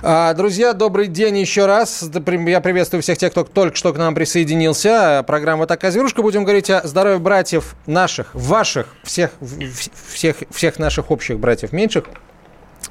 [0.00, 2.04] Друзья, добрый день еще раз.
[2.04, 5.24] Я приветствую всех тех, кто только что к нам присоединился.
[5.26, 6.22] Программа «Такая зверушка».
[6.22, 9.32] Будем говорить о здоровье братьев наших, ваших, всех,
[10.08, 12.04] всех, всех наших общих братьев меньших.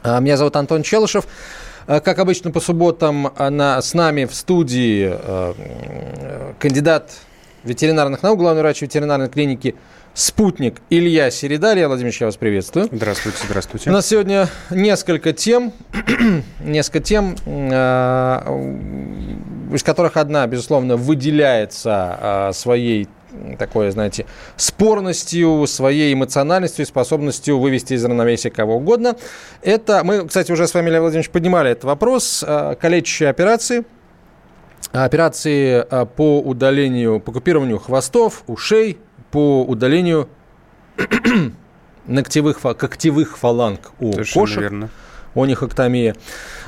[0.03, 1.25] А, Меня зовут Антон Челышев.
[1.87, 5.17] А, Как обычно, по субботам а, на, с нами в студии
[6.59, 7.11] кандидат
[7.63, 9.75] ветеринарных наук, главный врач ветеринарной клиники
[10.17, 11.75] «Спутник» Илья Середа.
[11.75, 12.89] Илья Владимирович, я вас приветствую.
[12.91, 13.91] Здравствуйте, здравствуйте.
[13.91, 15.73] У нас сегодня несколько тем,
[16.59, 18.39] несколько тем, э,
[19.71, 23.07] из которых одна, безусловно, выделяется э, своей
[23.59, 29.17] такой, знаете, спорностью, своей эмоциональностью и способностью вывести из равновесия кого угодно.
[29.61, 33.85] Это, мы, кстати, уже с вами, Илья Владимирович, поднимали этот вопрос, э, калечащие операции,
[34.93, 38.97] операции по удалению, по купированию хвостов, ушей,
[39.31, 40.27] по удалению
[42.07, 44.89] ногтевых, когтевых фаланг у Совершенно кошек верно.
[45.35, 46.15] онихоктомия.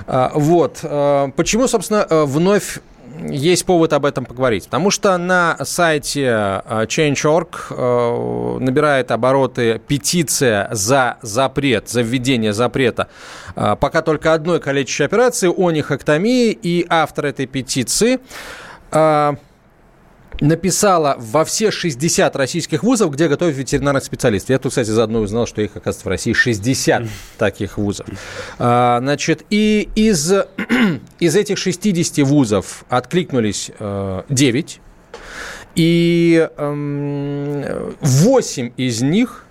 [0.08, 0.80] А, Вот.
[0.84, 2.80] А, Почему, собственно, э, вновь
[3.28, 4.66] есть повод об этом поговорить?
[4.66, 13.08] Потому что на сайте а, Change.org э, набирает обороты петиция за запрет, за введение запрета
[13.56, 18.20] пока только одной калечащей операции онихоктомии, и автор этой петиции
[20.42, 24.50] написала во все 60 российских вузов, где готовят ветеринарных специалистов.
[24.52, 27.04] Я тут, кстати, заодно узнал, что их, оказывается, в России 60
[27.38, 28.08] таких вузов.
[28.58, 30.32] А, значит, и из,
[31.20, 34.82] из этих 60 вузов откликнулись э, 9.
[35.76, 39.46] И эм, 8 из них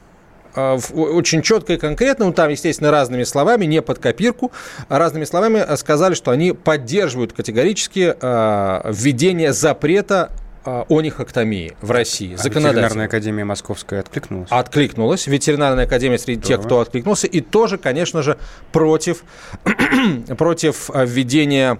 [0.54, 4.52] э, очень четко и конкретно, ну там, естественно, разными словами, не под копирку,
[4.88, 10.47] а разными словами э, сказали, что они поддерживают категорически э, введение запрета э,
[10.88, 12.36] онихоктомии в России.
[12.38, 12.48] А.
[12.48, 14.48] Ветеринарная академия Московская откликнулась?
[14.50, 15.26] Откликнулась.
[15.26, 16.66] Ветеринарная академия среди тех, Здорово.
[16.66, 17.26] кто откликнулся.
[17.26, 18.38] И тоже, конечно же,
[18.72, 19.22] против,
[20.38, 21.78] против э, введения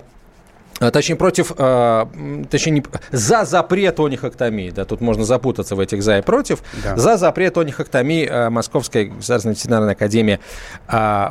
[0.81, 4.71] а, Точнее, против, точнее, не- за запрет онихоктомии.
[4.71, 6.61] Да, тут можно запутаться в этих за и против.
[6.85, 6.97] Да.
[6.97, 10.39] За запрет онихоктомии Московская государственная ветеринарная академия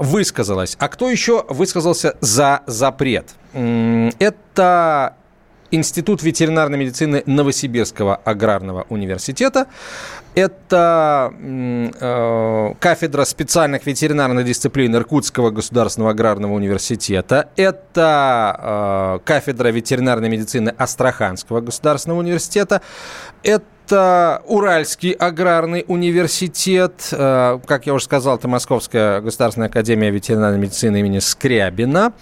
[0.01, 0.75] высказалась.
[0.79, 3.29] А кто еще высказался за запрет?
[3.53, 5.15] Это
[5.71, 9.67] Институт ветеринарной медицины Новосибирского аграрного университета.
[10.33, 17.49] Это э, кафедра специальных ветеринарных дисциплин Иркутского государственного аграрного университета.
[17.55, 22.81] Это э, кафедра ветеринарной медицины Астраханского государственного университета.
[23.43, 27.09] Это Уральский аграрный университет.
[27.11, 32.13] Э, как я уже сказал, это Московская государственная академия ветеринарной медицины имени Скрябина.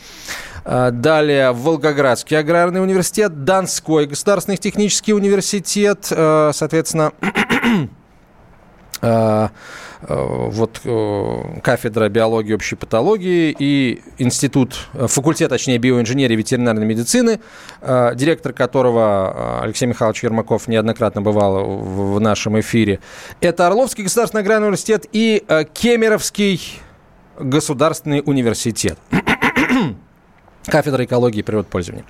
[0.66, 7.12] А, Далее Волгоградский аграрный университет, Донской государственный технический университет, э, соответственно,
[9.02, 9.48] э,
[10.02, 10.82] э, вот
[11.62, 17.40] кафедра биологии и общей патологии и институт, факультет, точнее, биоинженерии и ветеринарной медицины,
[17.82, 23.00] директор которого Алексей Михайлович Ермаков неоднократно бывал в нашем эфире.
[23.42, 25.44] Это Орловский государственный аграрный университет и
[25.74, 26.62] Кемеровский
[27.40, 28.98] государственный университет.
[30.68, 32.06] Кафедра экологии и природопользования.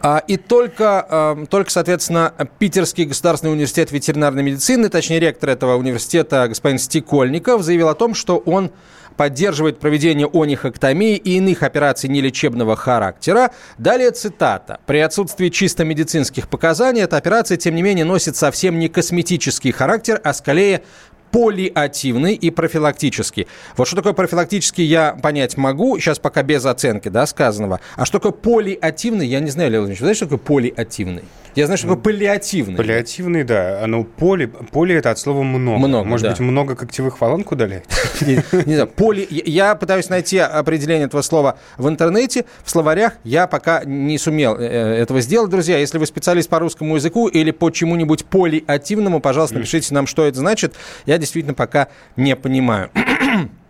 [0.00, 6.78] А, И только, только, соответственно, Питерский государственный университет ветеринарной медицины, точнее, ректор этого университета господин
[6.78, 8.70] Стекольников заявил о том, что он
[9.16, 13.50] поддерживает проведение онихоктомии и иных операций нелечебного характера.
[13.76, 14.80] Далее цитата.
[14.86, 20.20] «При отсутствии чисто медицинских показаний эта операция, тем не менее, носит совсем не косметический характер,
[20.24, 20.84] а скорее
[21.30, 23.46] полиативный и профилактический.
[23.76, 27.80] Вот что такое профилактический, я понять могу, сейчас пока без оценки, да, сказанного.
[27.96, 31.22] А что такое полиативный, я не знаю, Леонид Владимирович, вы знаете, что такое полиативный?
[31.56, 32.76] Я знаю, что такое паллиативный.
[32.76, 33.82] Паллиативный, да.
[33.82, 35.78] Оно поле, поле это от слова много.
[35.78, 36.30] Много, Может да.
[36.30, 37.84] быть, много когтевых фаланг удалять?
[38.20, 38.36] Не,
[38.74, 39.26] знаю, поли...
[39.30, 43.14] Я пытаюсь найти определение этого слова в интернете, в словарях.
[43.24, 45.50] Я пока не сумел э, этого сделать.
[45.50, 50.24] Друзья, если вы специалист по русскому языку или по чему-нибудь полиативному, пожалуйста, напишите нам, что
[50.26, 50.74] это значит.
[51.06, 52.90] Я действительно пока не понимаю.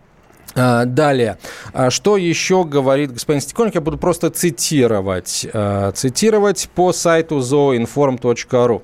[0.53, 1.37] А, Далее.
[1.73, 3.75] А, Что еще говорит господин Стекольник?
[3.75, 5.47] Я буду просто цитировать.
[5.53, 8.81] А, Цитировать по сайту zooinform.ru.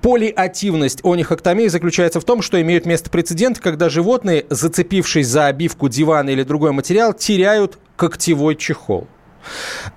[0.00, 6.30] Полиативность онихоктомии заключается в том, что имеют место прецеденты, когда животные, зацепившись за обивку дивана
[6.30, 9.08] или другой материал, теряют когтевой чехол.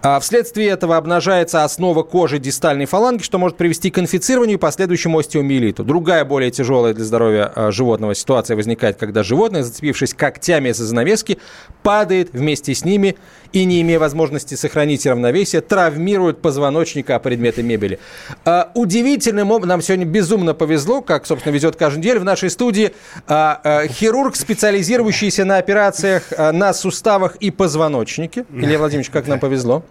[0.01, 5.19] А вследствие этого обнажается основа кожи дистальной фаланги, что может привести к инфицированию и последующему
[5.19, 5.83] остеомиелиту.
[5.83, 11.37] Другая, более тяжелая для здоровья а, животного ситуация возникает, когда животное, зацепившись когтями за занавески,
[11.83, 13.15] падает вместе с ними
[13.53, 17.99] и, не имея возможности сохранить равновесие, травмирует позвоночник о предметы мебели.
[18.45, 22.93] А, удивительным образом, нам сегодня безумно повезло, как, собственно, везет каждую неделю, в нашей студии
[23.27, 28.45] а, а, хирург, специализирующийся на операциях а, на суставах и позвоночнике.
[28.53, 29.83] Илья Владимирович, как нам повезло.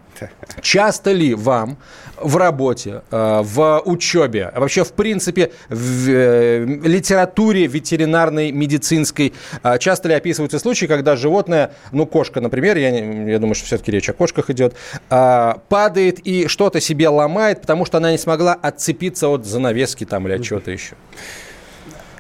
[0.63, 1.77] Часто ли вам
[2.17, 9.33] в работе, э, в учебе, вообще в принципе в э, литературе ветеринарной, медицинской,
[9.63, 13.91] э, часто ли описываются случаи, когда животное, ну кошка, например, я, я думаю, что все-таки
[13.91, 14.75] речь о кошках идет,
[15.09, 20.35] падает и что-то себе ломает, потому что она не смогла отцепиться от занавески там или
[20.35, 20.95] от чего-то еще?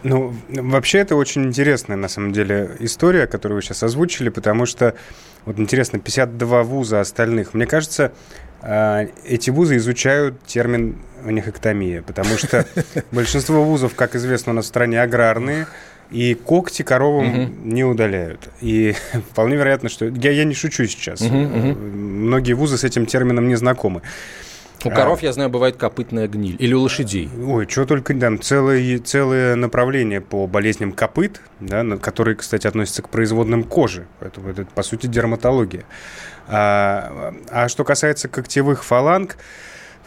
[0.02, 4.94] Ну, вообще это очень интересная, на самом деле, история, которую вы сейчас озвучили, потому что,
[5.44, 7.54] вот интересно, 52 вуза остальных.
[7.54, 8.12] Мне кажется,
[8.62, 12.66] а, эти вузы изучают термин нехоктомия, потому что
[13.12, 15.66] большинство вузов, как известно, у нас в стране аграрные,
[16.10, 17.52] и когти коровам угу.
[17.64, 18.50] не удаляют.
[18.60, 18.94] И
[19.30, 20.06] вполне вероятно, что...
[20.06, 21.20] Я, я не шучу сейчас.
[21.20, 21.78] Угу, угу.
[21.78, 24.02] Многие вузы с этим термином не знакомы.
[24.84, 24.94] У а.
[24.94, 26.56] коров, я знаю, бывает копытная гниль.
[26.58, 27.28] Или у лошадей.
[27.42, 33.08] Ой, что только там целое, целое направление по болезням копыт, да, которые, кстати, относятся к
[33.08, 34.06] производным кожи.
[34.20, 35.84] Поэтому это, по сути, дерматология.
[36.48, 39.36] А, а что касается когтевых фаланг,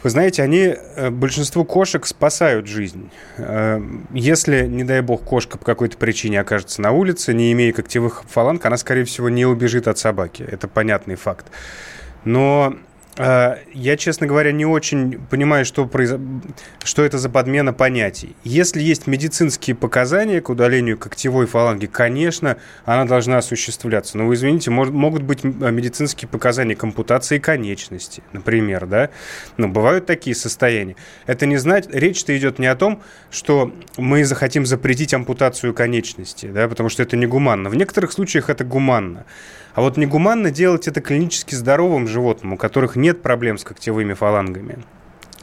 [0.02, 3.10] вы знаете, они э, большинству кошек спасают жизнь.
[3.38, 3.80] Э,
[4.12, 8.66] если, не дай бог, кошка по какой-то причине окажется на улице, не имея когтевых фаланг,
[8.66, 10.42] она, скорее всего, не убежит от собаки.
[10.42, 11.46] Это понятный факт.
[12.24, 12.78] Но а,
[13.16, 16.12] я, честно говоря, не очень понимаю, что, произ...
[16.82, 18.34] что это за подмена понятий.
[18.42, 24.18] Если есть медицинские показания к удалению когтевой фаланги, конечно, она должна осуществляться.
[24.18, 29.10] Но вы извините, может, могут быть медицинские показания к ампутации конечности, например, да?
[29.58, 30.96] Ну, бывают такие состояния.
[31.26, 33.00] Это не знать, речь-то идет не о том,
[33.30, 37.70] что мы захотим запретить ампутацию конечности, да, потому что это негуманно.
[37.70, 39.24] В некоторых случаях это гуманно.
[39.74, 44.78] А вот негуманно делать это клинически здоровым животным, у которых нет проблем с когтевыми фалангами.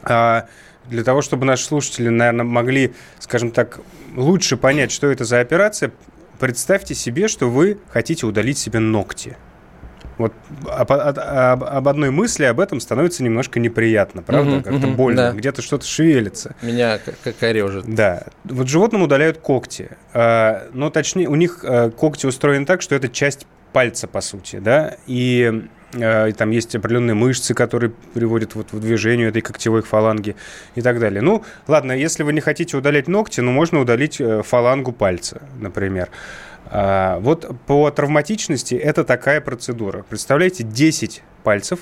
[0.02, 0.46] А
[0.86, 3.78] для того, чтобы наши слушатели, наверное, могли, скажем так,
[4.16, 5.92] лучше понять, что это за операция,
[6.40, 9.36] представьте себе, что вы хотите удалить себе ногти.
[10.18, 10.32] Вот
[10.68, 14.56] об, об, об одной мысли об этом становится немножко неприятно, правда?
[14.56, 15.32] Угу, Как-то угу, больно, да.
[15.32, 16.54] где-то что-то шевелится.
[16.62, 17.86] Меня как корежит.
[17.86, 18.24] Да.
[18.44, 19.90] Вот животным удаляют когти.
[20.12, 24.56] А, но точнее, у них а, когти устроены так, что это часть пальца, по сути,
[24.56, 30.36] да, и э, там есть определенные мышцы, которые приводят вот в движение этой когтевой фаланги
[30.74, 31.22] и так далее.
[31.22, 36.08] Ну, ладно, если вы не хотите удалять ногти, ну, можно удалить э, фалангу пальца, например.
[36.66, 40.04] А, вот по травматичности это такая процедура.
[40.08, 41.80] Представляете, 10 пальцев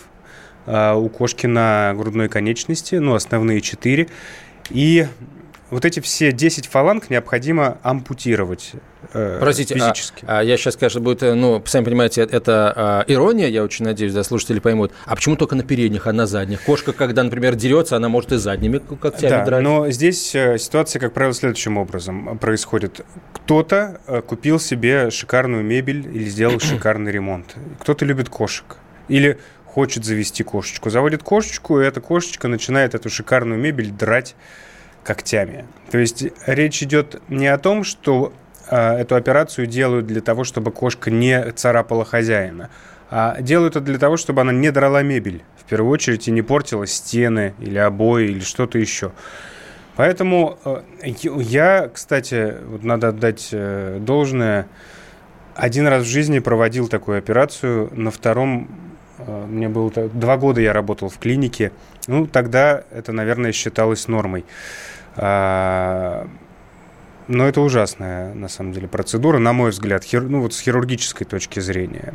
[0.66, 4.08] а, у кошки на грудной конечности, ну, основные 4,
[4.70, 5.06] и
[5.70, 8.72] вот эти все 10 фаланг необходимо ампутировать
[9.12, 10.24] Простите, а, физически.
[10.26, 13.84] А, а я сейчас, конечно, будет, э, ну, сами понимаете, это а, ирония, я очень
[13.84, 14.92] надеюсь, да, слушатели поймут.
[15.06, 16.62] А почему только на передних, а на задних?
[16.62, 19.62] Кошка, когда, например, дерется, она может и задними когтями да, драть.
[19.62, 23.04] но здесь э, ситуация, как правило, следующим образом происходит.
[23.32, 27.54] Кто-то э, купил себе шикарную мебель или сделал шикарный ремонт.
[27.80, 28.76] Кто-то любит кошек.
[29.08, 30.90] Или хочет завести кошечку.
[30.90, 34.34] Заводит кошечку, и эта кошечка начинает эту шикарную мебель драть
[35.04, 35.64] когтями.
[35.90, 40.70] То есть речь идет не о том, что э, эту операцию делают для того, чтобы
[40.70, 42.70] кошка не царапала хозяина,
[43.10, 46.42] а делают это для того, чтобы она не драла мебель, в первую очередь, и не
[46.42, 49.12] портила стены или обои или что-то еще.
[49.96, 54.66] Поэтому э, я, кстати, вот надо отдать э, должное,
[55.54, 58.68] один раз в жизни проводил такую операцию, на втором
[59.18, 61.72] э, мне было два года я работал в клинике.
[62.06, 64.44] Ну, тогда это, наверное, считалось нормой.
[67.30, 70.22] Но это ужасная, на самом деле, процедура, на мой взгляд, хир...
[70.22, 72.12] ну вот с хирургической точки зрения.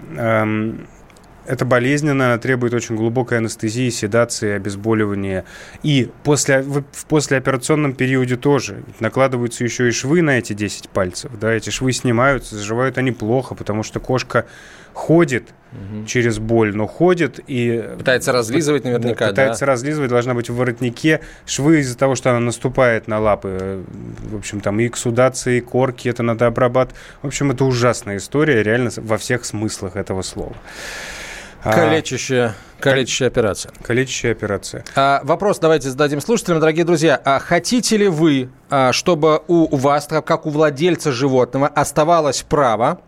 [1.45, 5.45] Это болезненно, она требует очень глубокой анестезии, седации, обезболивания.
[5.83, 8.83] И после, в, послеоперационном периоде тоже.
[8.99, 11.31] накладываются еще и швы на эти 10 пальцев.
[11.39, 14.45] Да, эти швы снимаются, заживают они плохо, потому что кошка
[14.91, 16.05] ходит угу.
[16.05, 17.83] через боль, но ходит и...
[17.97, 19.71] Пытается разлизывать наверняка, Пытается да?
[19.73, 21.21] разлизывать, должна быть в воротнике.
[21.45, 23.83] Швы из-за того, что она наступает на лапы,
[24.23, 26.99] в общем, там и эксудации, и корки, это надо обрабатывать.
[27.21, 30.55] В общем, это ужасная история, реально во всех смыслах этого слова.
[31.65, 33.71] А, калечащая, калечащая операция.
[33.81, 34.85] Калечащая операция.
[34.95, 36.59] А, вопрос давайте зададим слушателям.
[36.59, 42.43] Дорогие друзья, а хотите ли вы, а, чтобы у вас, как у владельца животного, оставалось
[42.43, 43.01] право,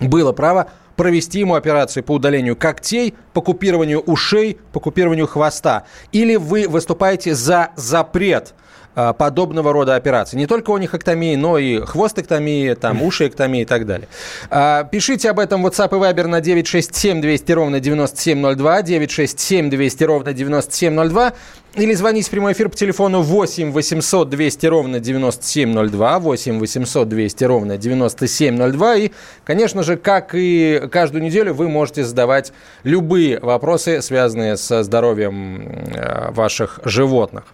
[0.00, 5.84] было право провести ему операцию по удалению когтей, по купированию ушей, по купированию хвоста.
[6.12, 8.54] Или вы выступаете за запрет
[8.94, 10.38] подобного рода операций.
[10.38, 14.08] Не только онихоктомии, но и хвостоктомии, там, ушеэктомии и так далее.
[14.50, 20.04] А, пишите об этом в WhatsApp и Viber на 967 200 ровно 9702, 967 200
[20.04, 21.32] ровно 9702.
[21.76, 27.44] Или звоните в прямой эфир по телефону 8 800 200 ровно 9702, 8 800 200
[27.44, 28.96] ровно 9702.
[28.96, 29.10] И,
[29.42, 32.52] конечно же, как и каждую неделю, вы можете задавать
[32.84, 37.44] любые вопросы, связанные со здоровьем э, ваших животных.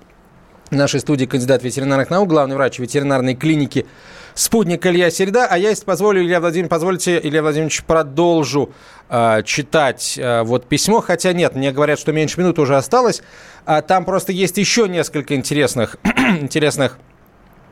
[0.71, 3.87] В нашей студии кандидат ветеринарных наук, главный врач ветеринарной клиники
[4.35, 5.47] «Спутник» Илья Середа.
[5.47, 8.71] А я, если позволю, Илья Владимирович, позвольте, Илья Владимирович, продолжу
[9.09, 11.00] э, читать э, вот письмо.
[11.00, 13.21] Хотя нет, мне говорят, что меньше минуты уже осталось.
[13.67, 15.97] А там просто есть еще несколько интересных,
[16.41, 16.99] интересных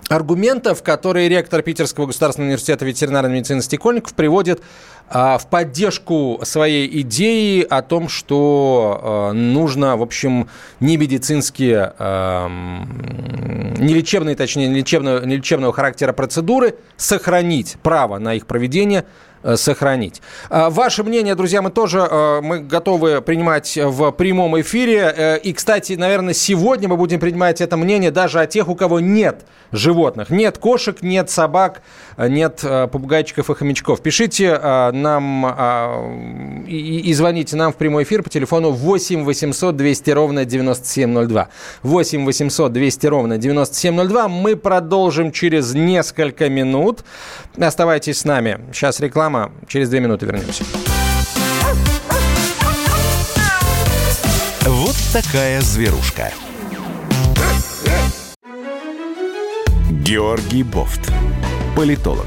[0.08, 4.60] аргументов, которые ректор Питерского государственного университета ветеринарной медицины Стекольников приводит
[5.10, 10.48] в поддержку своей идеи о том, что а, нужно, в общем,
[10.80, 12.48] не медицинские, а,
[13.78, 19.04] не лечебные, точнее, не лечебного, не лечебного характера процедуры сохранить право на их проведение
[19.40, 20.20] Э, сохранить.
[20.50, 25.14] А, ваше мнение, друзья, мы тоже э, мы готовы принимать в прямом эфире.
[25.16, 28.98] Э, и, кстати, наверное, сегодня мы будем принимать это мнение даже о тех, у кого
[28.98, 30.30] нет животных.
[30.30, 31.82] Нет кошек, нет собак,
[32.16, 34.00] нет попугайчиков и хомячков.
[34.00, 34.58] Пишите
[35.02, 41.48] нам и, и звоните нам в прямой эфир по телефону 8 800 200 ровно 9702.
[41.82, 44.28] 8 800 200 ровно 9702.
[44.28, 47.04] Мы продолжим через несколько минут.
[47.56, 48.60] Оставайтесь с нами.
[48.72, 49.52] Сейчас реклама.
[49.66, 50.64] Через две минуты вернемся.
[54.66, 56.32] Вот такая зверушка.
[59.90, 61.12] Георгий Бофт.
[61.76, 62.26] Политолог,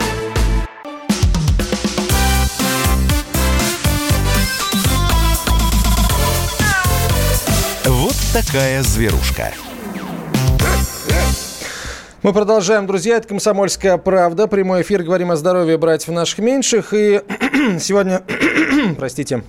[8.33, 9.51] Такая зверушка.
[12.23, 13.17] Мы продолжаем, друзья.
[13.17, 14.47] Это «Комсомольская правда».
[14.47, 15.03] Прямой эфир.
[15.03, 16.93] Говорим о здоровье братьев наших меньших.
[16.93, 17.21] И
[17.79, 18.21] сегодня,
[18.97, 19.43] простите,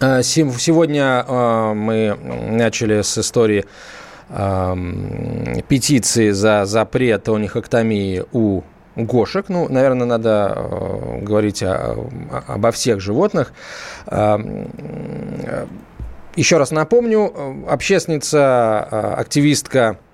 [0.00, 2.18] э, сегодня э, мы
[2.50, 3.64] начали с истории
[4.28, 4.76] э,
[5.68, 8.62] петиции за запрет онихоктомии у
[9.08, 9.46] кошек.
[9.48, 11.96] Ну, наверное, надо говорить о,
[12.46, 13.54] обо всех животных.
[16.34, 17.32] Еще раз напомню,
[17.68, 20.11] общественница, активистка Э,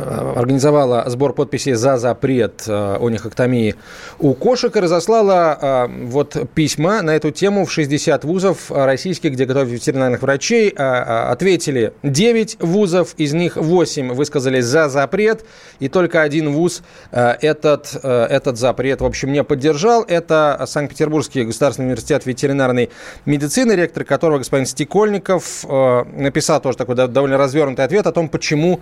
[0.00, 3.74] организовала сбор подписей за запрет э, онихоктомии
[4.18, 9.44] у кошек и разослала э, вот письма на эту тему в 60 вузов российских, где
[9.44, 10.70] готовят ветеринарных врачей.
[10.70, 15.44] Ответили 9 вузов, из них 8 высказались за запрет,
[15.78, 20.04] и только один вуз этот, этот запрет, в общем, не поддержал.
[20.06, 22.90] Это Санкт-Петербургский государственный университет ветеринарной
[23.26, 28.80] медицины, ректор которого господин Стекольников написал тоже такой довольно развернутый ответ о том, почему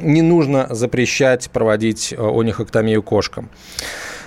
[0.00, 3.48] не нужно запрещать проводить э, онихоктомию кошкам.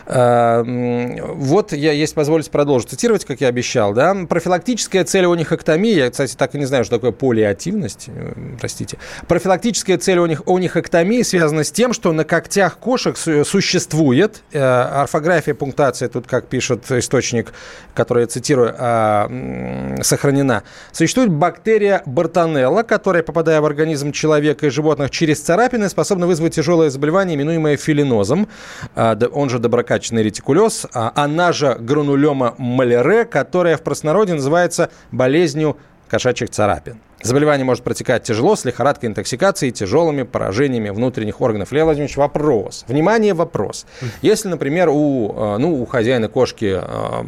[0.05, 3.93] Эм, вот я, если позволите, продолжить цитировать, как я обещал.
[3.93, 4.15] Да?
[4.27, 8.97] Профилактическая цель онихоктомии, я, кстати, так и не знаю, что такое полиативность, э, простите.
[9.27, 16.09] Профилактическая цель оних, онихоктомии связана с тем, что на когтях кошек существует, э, орфография, пунктация,
[16.09, 17.53] тут, как пишет источник,
[17.93, 25.11] который я цитирую, э, сохранена, существует бактерия Бартонелла, которая, попадая в организм человека и животных
[25.11, 28.47] через царапины, способна вызвать тяжелое заболевание, именуемое филинозом,
[28.95, 35.77] он же доброкачественный злокачественный ретикулез, а она же гранулема маляре, которая в простонародье называется болезнью
[36.07, 36.99] кошачьих царапин.
[37.23, 41.71] Заболевание может протекать тяжело, с лихорадкой интоксикацией, тяжелыми поражениями внутренних органов.
[41.71, 42.83] Лев Владимирович, вопрос.
[42.87, 43.85] Внимание, вопрос.
[44.21, 46.79] Если, например, у, э, ну, у хозяина кошки э,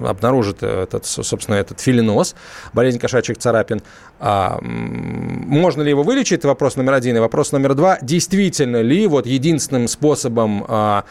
[0.05, 2.35] обнаружит этот, собственно, этот филиноз,
[2.73, 3.81] болезнь кошачьих царапин,
[4.19, 6.39] а, можно ли его вылечить?
[6.39, 7.17] Это вопрос номер один.
[7.17, 7.97] И вопрос номер два.
[8.01, 11.03] Действительно ли вот единственным способом а,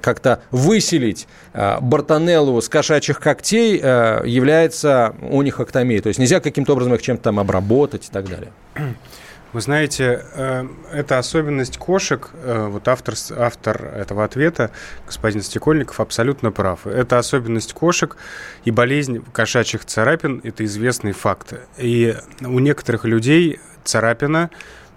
[0.00, 6.00] как-то выселить а, бартонеллу с кошачьих когтей является унихоктомия?
[6.00, 7.63] То есть нельзя каким-то образом их чем-то там обработать?
[7.64, 8.52] Работать и так далее.
[9.54, 12.30] Вы знаете, э, это особенность кошек.
[12.42, 14.72] Э, вот автор, автор этого ответа,
[15.06, 16.88] господин Стекольников, абсолютно прав.
[16.88, 18.16] Это особенность кошек
[18.64, 21.54] и болезнь кошачьих царапин– это известный факт.
[21.78, 24.50] И у некоторых людей царапина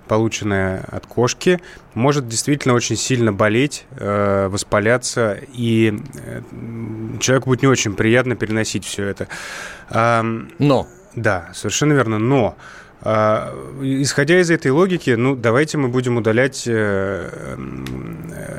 [0.08, 1.60] полученная от кошки,
[1.94, 6.00] может действительно очень сильно болеть, э, воспаляться, и
[7.20, 9.28] человеку будет не очень приятно переносить все это.
[9.90, 10.88] Но.
[11.18, 12.20] Да, совершенно верно.
[12.20, 12.56] Но
[13.02, 17.58] а, исходя из этой логики, ну, давайте мы будем удалять э,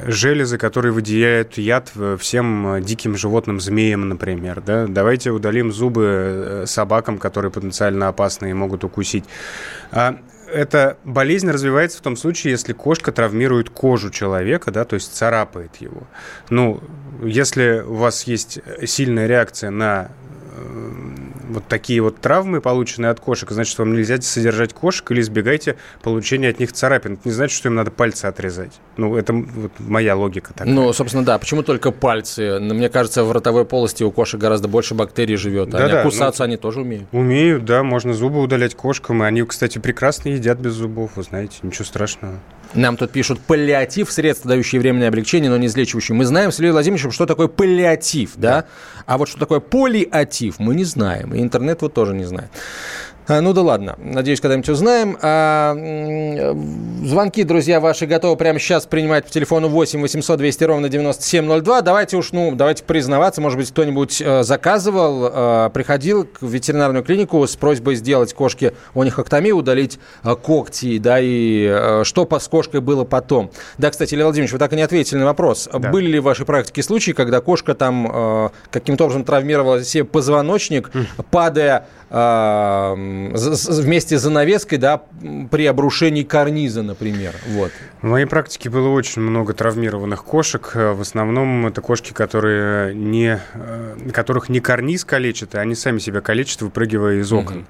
[0.09, 4.61] железы, которые выделяют яд всем диким животным, змеям, например.
[4.61, 4.87] Да?
[4.89, 9.25] Давайте удалим зубы э, собакам, которые потенциально опасны и могут укусить.
[9.93, 10.19] А
[10.53, 15.77] эта болезнь развивается в том случае, если кошка травмирует кожу человека, да, то есть царапает
[15.77, 16.09] его.
[16.51, 16.81] Ну,
[17.23, 20.11] если у вас есть сильная реакция на
[21.49, 26.49] вот такие вот травмы, полученные от кошек, значит, вам нельзя содержать кошек или избегайте получения
[26.49, 27.15] от них царапин.
[27.15, 28.73] Это не значит, что им надо пальцы отрезать.
[28.97, 30.73] Ну, это вот моя логика такая.
[30.73, 31.39] Ну, собственно, да.
[31.39, 32.59] Почему только пальцы?
[32.61, 35.71] Мне кажется, в ротовой полости у кошек гораздо больше бактерий живет.
[35.71, 37.09] Да, они да, кусаться ну, они тоже умеют.
[37.13, 37.83] Умеют, да.
[37.83, 39.23] Можно зубы удалять кошкам.
[39.23, 41.59] И они, кстати, прекрасно едят без зубов, вы знаете.
[41.63, 42.35] Ничего страшного.
[42.75, 46.15] Нам тут пишут паллиатив, средства, дающие временное облегчение, но не излечивающие.
[46.15, 48.63] Мы знаем с Ильей Владимировичем, что такое паллиатив, да?
[48.63, 48.67] да?
[49.07, 51.35] А вот что такое полиатив, мы не знаем.
[51.35, 52.51] И интернет вот тоже не знает.
[53.29, 55.19] А, ну да ладно, надеюсь, когда-нибудь узнаем.
[55.21, 55.75] А,
[57.05, 61.83] звонки, друзья, ваши готовы прямо сейчас принимать по телефону 8 800 200 ровно 9702.
[61.83, 67.47] Давайте уж, ну, давайте признаваться, может быть, кто-нибудь э, заказывал, э, приходил в ветеринарную клинику
[67.47, 73.51] с просьбой сделать кошке онихоктомию, удалить э, когти, да, и что с кошкой было потом.
[73.77, 75.69] Да, кстати, Илья Владимирович, вы так и не ответили на вопрос.
[75.71, 75.91] Да.
[75.91, 80.91] Были ли в вашей практике случаи, когда кошка там каким-то образом травмировала себе позвоночник,
[81.31, 81.87] падая
[83.35, 85.03] вместе с занавеской, да,
[85.51, 87.35] при обрушении карниза, например.
[87.49, 87.73] Вот.
[88.03, 90.71] В моей практике было очень много травмированных кошек.
[90.75, 96.21] В основном это кошки, которые не, э, которых не карниз калечит, а они сами себя
[96.21, 97.59] калечат, выпрыгивая из окон.
[97.59, 97.67] Угу.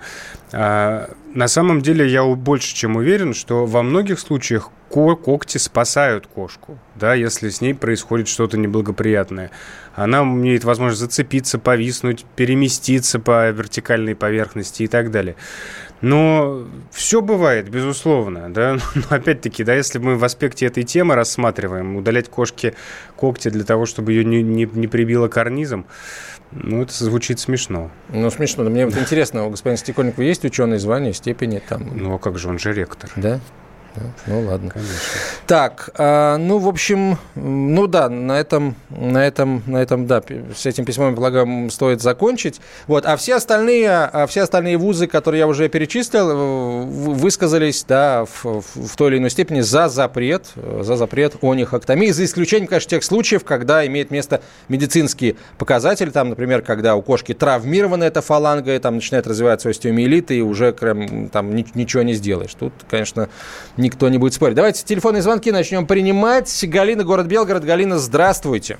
[0.52, 6.78] А, на самом деле я больше чем уверен, что во многих случаях когти спасают кошку,
[6.94, 9.50] да, если с ней происходит что-то неблагоприятное.
[9.94, 15.36] Она имеет возможность зацепиться, повиснуть, переместиться по вертикальной поверхности и так далее.
[16.00, 18.78] Но все бывает, безусловно, да.
[18.94, 22.74] Но опять-таки, да, если мы в аспекте этой темы рассматриваем, удалять кошке
[23.16, 25.86] когти для того, чтобы ее не, не, не прибило карнизом,
[26.50, 27.90] ну, это звучит смешно.
[28.08, 28.64] Ну, смешно.
[28.64, 31.90] Но мне вот интересно, у господина Стекольникова есть ученые звания, степени там?
[31.94, 33.10] Ну, а как же, он же ректор.
[33.16, 33.40] Да?
[34.26, 34.70] Ну ладно.
[34.70, 34.94] Конечно.
[35.46, 40.22] Так, а, ну, в общем, ну да, на этом, на этом, на этом, да,
[40.54, 42.60] с этим письмом, полагаю, стоит закончить.
[42.86, 48.24] Вот, а все остальные, а все остальные вузы, которые я уже перечислил, э, высказались, да,
[48.24, 50.46] в, в той или иной степени за запрет,
[50.80, 56.62] за запрет онихоктомии, за исключением, конечно, тех случаев, когда имеет место медицинские показатели, там, например,
[56.62, 62.02] когда у кошки травмирована эта фаланга, и там начинает развиваться остеомиелит, и уже там ничего
[62.02, 62.54] не сделаешь.
[62.54, 63.28] Тут, конечно,
[63.88, 64.54] никто не будет спорить.
[64.54, 66.64] Давайте телефонные звонки начнем принимать.
[66.68, 67.64] Галина, город Белгород.
[67.64, 68.78] Галина, здравствуйте.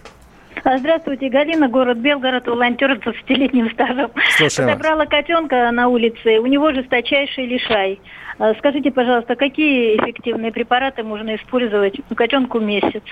[0.65, 4.11] А, здравствуйте, Галина, город Белгород, волонтер с 20-летним стажем.
[4.37, 5.09] Слушаем Забрала вас.
[5.09, 8.01] котенка на улице, у него жесточайший лишай.
[8.39, 11.95] А, скажите, пожалуйста, какие эффективные препараты можно использовать?
[12.15, 13.03] Котенку месяц.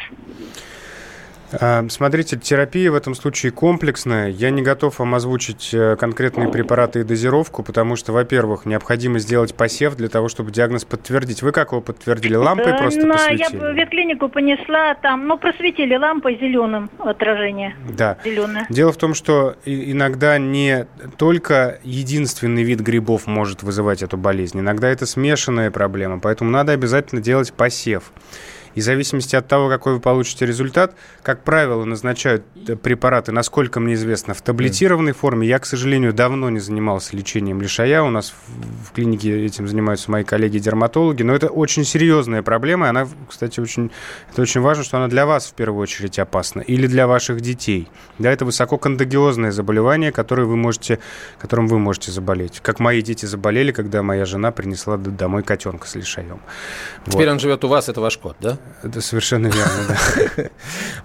[1.52, 4.28] А, смотрите, терапия в этом случае комплексная.
[4.28, 9.54] Я не готов вам озвучить э, конкретные препараты и дозировку, потому что, во-первых, необходимо сделать
[9.54, 11.42] посев для того, чтобы диагноз подтвердить.
[11.42, 12.34] Вы как его подтвердили?
[12.34, 13.56] Лампой да, просто посветили?
[13.60, 17.76] Я в ветклинику понесла, там, ну, просветили лампой зеленым отражение.
[17.88, 18.18] Да.
[18.24, 18.66] Зеленое.
[18.68, 24.60] Дело в том, что иногда не только единственный вид грибов может вызывать эту болезнь.
[24.60, 28.12] Иногда это смешанная проблема, поэтому надо обязательно делать посев.
[28.76, 33.80] И в зависимости от того, какой вы получите результат, как правило, назначают э, препараты, насколько
[33.80, 35.48] мне известно, в таблетированной форме.
[35.48, 38.02] Я, к сожалению, давно не занимался лечением лишая.
[38.02, 38.34] У нас
[38.84, 41.22] в клинике этим занимаются мои коллеги-дерматологи.
[41.22, 42.90] Но это очень серьезная проблема.
[42.90, 43.90] Она, кстати, очень,
[44.30, 46.60] это очень важно, что она для вас в первую очередь опасна.
[46.60, 47.88] Или для ваших детей.
[48.18, 50.98] Да, это высококондагиозное заболевание, которое вы можете,
[51.38, 52.60] которым вы можете заболеть.
[52.60, 56.40] Как мои дети заболели, когда моя жена принесла домой котенка с лишаем.
[57.06, 57.32] Теперь вот.
[57.32, 58.58] он живет у вас, это ваш кот, да?
[58.82, 59.96] Это совершенно верно,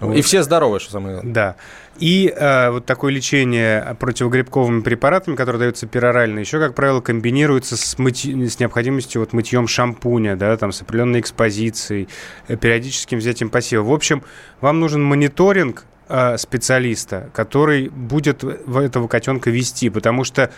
[0.00, 0.14] да.
[0.14, 1.34] И все здоровы, что самое главное.
[1.34, 1.56] Да.
[1.98, 7.98] И э, вот такое лечение противогрибковыми препаратами, которые даются перорально, еще, как правило, комбинируется с,
[7.98, 8.48] мыти...
[8.48, 12.08] с необходимостью вот мытьем шампуня, да, там, с определенной экспозицией,
[12.48, 13.82] э, периодическим взятием посева.
[13.82, 14.22] В общем,
[14.60, 20.50] вам нужен мониторинг э, специалиста, который будет этого котенка вести, потому что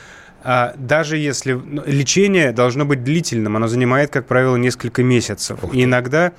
[0.44, 5.58] э, даже если ну, лечение должно быть длительным, оно занимает, как правило, несколько месяцев.
[5.72, 6.32] И иногда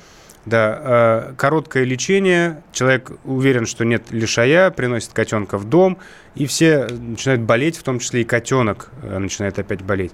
[0.45, 5.97] Да, э, короткое лечение, человек уверен, что нет лишая, приносит котенка в дом,
[6.35, 10.11] и все начинают болеть, в том числе и котенок э, начинает опять болеть.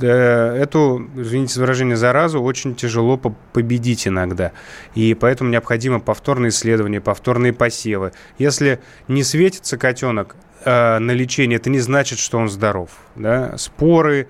[0.00, 4.52] Э, эту, извините за выражение, заразу очень тяжело победить иногда,
[4.94, 8.12] и поэтому необходимо повторные исследования, повторные посевы.
[8.38, 12.88] Если не светится котенок на лечение, это не значит, что он здоров.
[13.16, 13.58] Да?
[13.58, 14.28] Споры,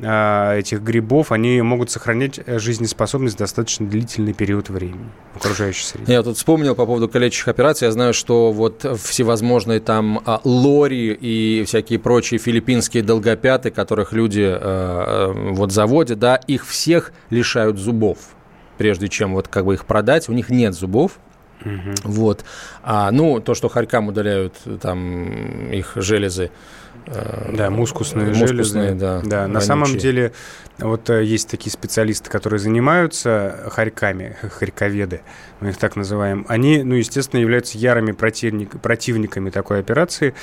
[0.00, 6.10] этих грибов, они могут сохранять э, жизнеспособность достаточно длительный период времени окружающей среды.
[6.10, 7.86] Я тут вспомнил по поводу калечащих операций.
[7.86, 14.44] Я знаю, что вот всевозможные там а, лори и всякие прочие филиппинские долгопяты, которых люди
[14.44, 18.18] э, вот заводят, да, их всех лишают зубов
[18.76, 21.18] прежде чем вот как бы их продать, у них нет зубов,
[21.64, 21.94] Угу.
[22.04, 22.44] Вот.
[22.82, 26.50] А, ну, то, что хорькам удаляют там их железы, Э,
[27.06, 28.94] да, мускусные, мускусные железы.
[28.94, 30.32] Да, да на самом деле,
[30.78, 35.20] вот э, есть такие специалисты, которые занимаются хорьками, хорьковеды,
[35.60, 36.46] мы их так называем.
[36.48, 40.34] Они, ну, естественно, являются ярыми противник, противниками такой операции.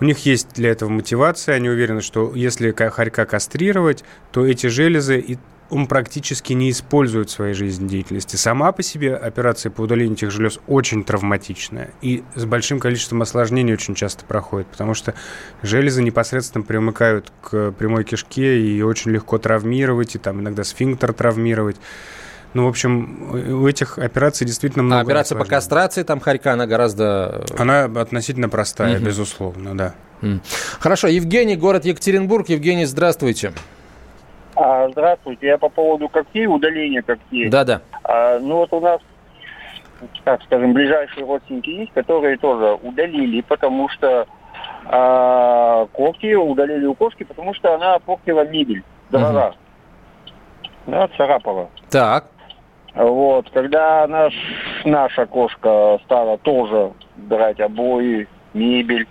[0.00, 1.54] У них есть для этого мотивация.
[1.54, 5.38] Они уверены, что если хорька кастрировать, то эти железы и
[5.72, 8.36] он практически не использует в своей жизнедеятельности.
[8.36, 13.72] Сама по себе операция по удалению этих желез очень травматичная и с большим количеством осложнений
[13.72, 15.14] очень часто проходит, потому что
[15.62, 21.76] железы непосредственно примыкают к прямой кишке и очень легко травмировать, и там иногда сфинктер травмировать.
[22.52, 25.00] Ну, в общем, у этих операций действительно много.
[25.00, 27.46] А операция по кастрации там хорька, она гораздо...
[27.56, 29.06] Она относительно простая, угу.
[29.06, 29.94] безусловно, да.
[30.78, 32.50] Хорошо, Евгений, город Екатеринбург.
[32.50, 33.52] Евгений, здравствуйте.
[34.54, 37.48] А, здравствуйте, я по поводу когтей, удаления когтей.
[37.48, 37.80] Да, да.
[38.04, 39.00] А, ну вот у нас,
[40.24, 44.26] так скажем, ближайшие родственники есть, которые тоже удалили, потому что
[44.86, 49.48] а, когти удалили у кошки, потому что она портила мебель, дрова.
[49.48, 49.56] Угу.
[50.86, 51.68] Да, царапала.
[51.90, 52.26] Так.
[52.94, 54.34] Вот, когда наш,
[54.84, 59.06] наша кошка стала тоже брать обои, мебель,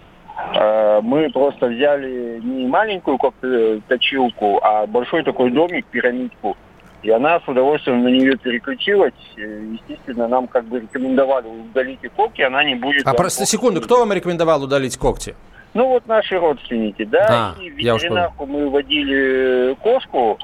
[1.04, 3.34] мы просто взяли не маленькую как
[3.88, 6.58] точилку, а большой такой домик, пирамидку.
[7.04, 9.14] И она с удовольствием на нее переключилась.
[9.36, 13.08] Э, естественно, нам как бы рекомендовали удалить и когти, она не будет...
[13.08, 15.36] А просто секунду, кто вам рекомендовал удалить когти?
[15.74, 17.56] Ну вот наши родственники, да.
[17.58, 20.38] А, и в ветеринарку мы водили кошку,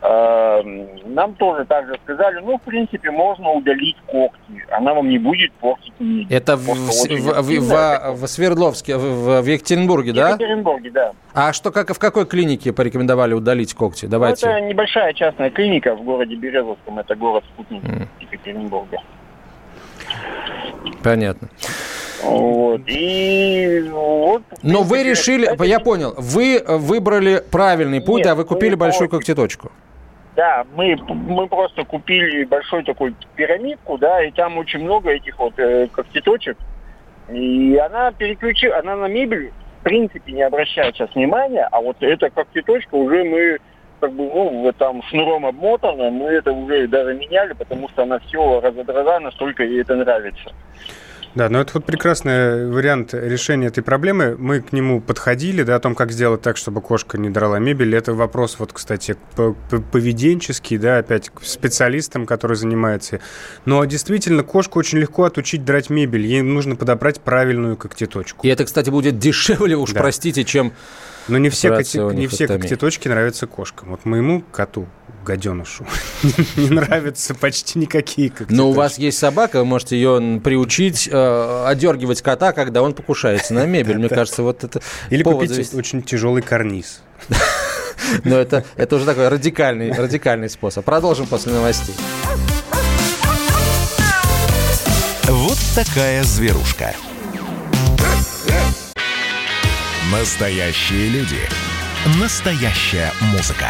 [0.00, 4.38] Эм, нам тоже также сказали, ну, в принципе, можно удалить когти.
[4.70, 6.30] Она вам не будет портить нить.
[6.30, 10.28] Это в, в, в, в, в Свердловске, в, в Екатеринбурге, да?
[10.28, 11.12] В Екатеринбурге, да.
[11.34, 14.04] А что, как, в какой клинике порекомендовали удалить когти?
[14.04, 14.46] Ну, Давайте.
[14.46, 17.00] Ну, это небольшая частная клиника в городе Березовском.
[17.00, 18.06] Это город-спутник mm.
[18.20, 18.98] Екатеринбурга.
[21.02, 21.48] Понятно.
[22.22, 22.80] Вот.
[22.86, 24.42] И вот.
[24.62, 29.70] Но вы решили, я понял, вы выбрали правильный путь, Нет, а вы купили большую когтеточку.
[30.36, 35.58] Да, мы, мы просто купили большой такой пирамидку, да, и там очень много этих вот
[35.58, 36.56] э, когтеточек.
[37.28, 42.30] И она переключила, она на мебель в принципе не обращает сейчас внимания, а вот эта
[42.30, 43.58] когтеточка уже мы
[44.00, 48.60] как бы, ну, там шнуром обмотана, мы это уже даже меняли, потому что она все
[48.60, 50.52] разодрала, настолько ей это нравится.
[51.38, 54.34] Да, но это вот прекрасный вариант решения этой проблемы.
[54.36, 57.94] Мы к нему подходили, да, о том, как сделать так, чтобы кошка не драла мебель.
[57.94, 59.14] Это вопрос, вот, кстати,
[59.92, 63.20] поведенческий, да, опять к специалистам, который занимается.
[63.66, 66.26] Но действительно, кошку очень легко отучить драть мебель.
[66.26, 68.44] Ей нужно подобрать правильную когтеточку.
[68.44, 70.00] И это, кстати, будет дешевле, уж да.
[70.00, 70.72] простите, чем
[71.28, 73.90] но не все, коти, не все когтеточки нравятся кошкам.
[73.90, 74.88] Вот моему коту
[75.28, 75.86] гаденышу.
[76.56, 78.56] Не нравятся почти никакие когтеточки.
[78.56, 83.52] Но у вас есть собака, вы можете ее приучить э, одергивать кота, когда он покушается
[83.52, 83.98] на мебель.
[83.98, 87.02] Мне кажется, вот это Или купить очень тяжелый карниз.
[88.24, 90.84] Но это, это уже такой радикальный, радикальный способ.
[90.84, 91.94] Продолжим после новостей.
[95.24, 96.94] Вот такая зверушка.
[100.10, 101.40] Настоящие люди.
[102.18, 103.66] Настоящая музыка.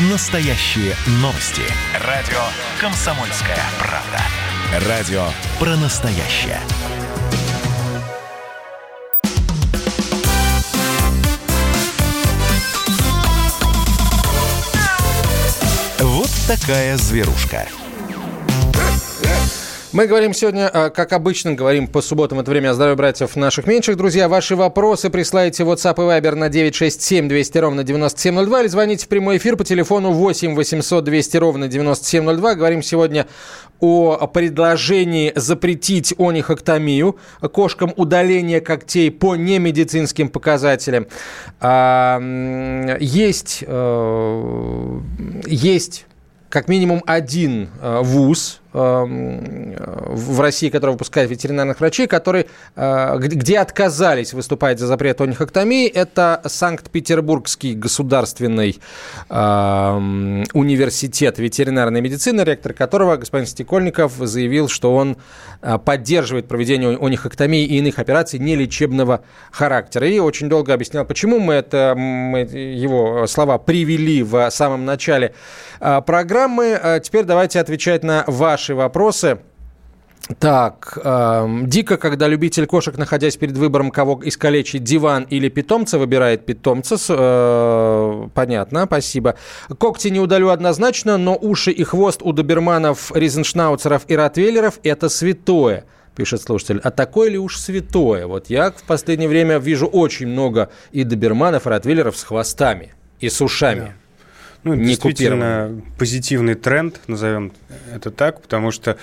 [0.00, 1.62] Настоящие новости.
[2.06, 2.38] Радио
[2.80, 4.88] «Комсомольская правда».
[4.88, 5.24] Радио
[5.58, 6.60] про настоящее.
[15.98, 17.66] Вот такая зверушка.
[19.90, 23.96] Мы говорим сегодня, а, как обычно, говорим по субботам, это время здоровья братьев наших меньших.
[23.96, 29.06] Друзья, ваши вопросы присылайте в WhatsApp и Viber на 967 200 ровно 9702 или звоните
[29.06, 32.54] в прямой эфир по телефону 8 800 200 ровно 9702.
[32.54, 33.26] Говорим сегодня
[33.80, 37.16] о предложении запретить онихоктомию,
[37.50, 41.06] кошкам удаление когтей по немедицинским показателям.
[41.60, 42.20] А,
[43.00, 45.00] есть, э,
[45.46, 46.04] есть
[46.50, 54.34] как минимум один э, вуз, в России, который выпускает ветеринарных врачей, который, э, где отказались
[54.34, 58.78] выступать за запрет онихоктомии, это Санкт-Петербургский государственный
[59.30, 65.16] эм, университет ветеринарной медицины, ректор которого, господин Стекольников, заявил, что он
[65.62, 70.06] э, поддерживает проведение онихоктомии и иных операций нелечебного характера.
[70.06, 75.32] И очень долго объяснял, почему мы это, мы его слова привели в самом начале
[75.80, 77.00] э, программы.
[77.02, 79.38] Теперь давайте отвечать на ваши вопросы.
[80.38, 86.44] Так, э, дико, когда любитель кошек, находясь перед выбором, кого искалечить, диван или питомца, выбирает
[86.44, 86.96] питомца.
[87.08, 89.36] Э, понятно, спасибо.
[89.78, 95.84] Когти не удалю однозначно, но уши и хвост у доберманов, ризеншнауцеров и ротвейлеров– это святое
[96.14, 96.80] пишет слушатель.
[96.82, 98.26] А такое ли уж святое?
[98.26, 103.28] Вот я в последнее время вижу очень много и доберманов, и ротвейлеров с хвостами и
[103.28, 103.80] с ушами.
[103.80, 103.92] Да.
[104.64, 107.52] Ну, не действительно позитивный тренд, назовем
[107.94, 108.98] это так, потому что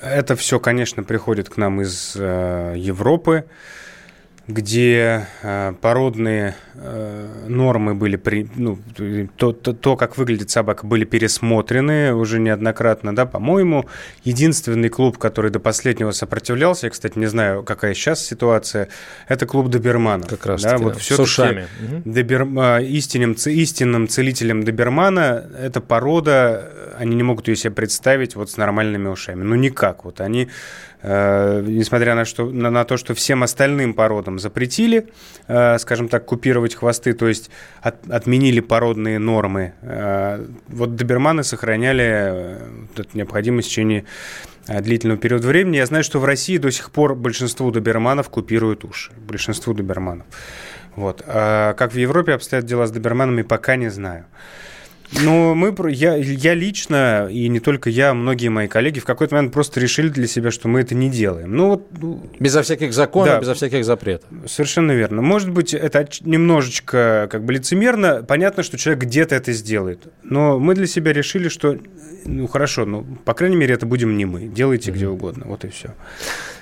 [0.00, 3.44] это все, конечно, приходит к нам из э, Европы
[4.50, 8.78] где э, породные э, нормы были, при, ну,
[9.36, 13.86] то, то, то, как выглядит собака, были пересмотрены уже неоднократно, да, по-моему,
[14.24, 18.88] единственный клуб, который до последнего сопротивлялся, я, кстати, не знаю, какая сейчас ситуация,
[19.28, 20.28] это клуб доберманов.
[20.28, 21.00] Как раз да, вот да.
[21.00, 21.66] С ушами.
[22.04, 28.50] Добер, э, истинным, истинным целителем добермана эта порода, они не могут ее себе представить вот
[28.50, 29.42] с нормальными ушами.
[29.42, 30.04] Ну, никак.
[30.04, 30.48] Вот они
[31.02, 35.08] Э, несмотря на, что, на, на то, что всем остальным породам запретили,
[35.48, 42.58] э, скажем так, купировать хвосты, то есть от, отменили породные нормы, э, вот доберманы сохраняли
[42.96, 44.04] эту необходимость в течение
[44.66, 45.78] длительного периода времени.
[45.78, 49.10] Я знаю, что в России до сих пор большинство доберманов купируют уши.
[49.16, 50.26] Большинству доберманов.
[50.96, 51.22] Вот.
[51.26, 54.26] А как в Европе обстоят дела с доберманами, пока не знаю.
[55.12, 59.52] Ну, мы, я, я лично, и не только я, многие мои коллеги в какой-то момент
[59.52, 61.54] просто решили для себя, что мы это не делаем.
[61.54, 64.28] Ну, вот, ну, безо всяких законов, да, безо всяких запретов.
[64.46, 65.20] Совершенно верно.
[65.20, 68.22] Может быть, это немножечко как бы лицемерно.
[68.22, 70.06] Понятно, что человек где-то это сделает.
[70.22, 71.76] Но мы для себя решили, что,
[72.24, 74.42] ну, хорошо, ну, по крайней мере, это будем не мы.
[74.42, 74.94] Делайте mm-hmm.
[74.94, 75.44] где угодно.
[75.46, 75.94] Вот и все.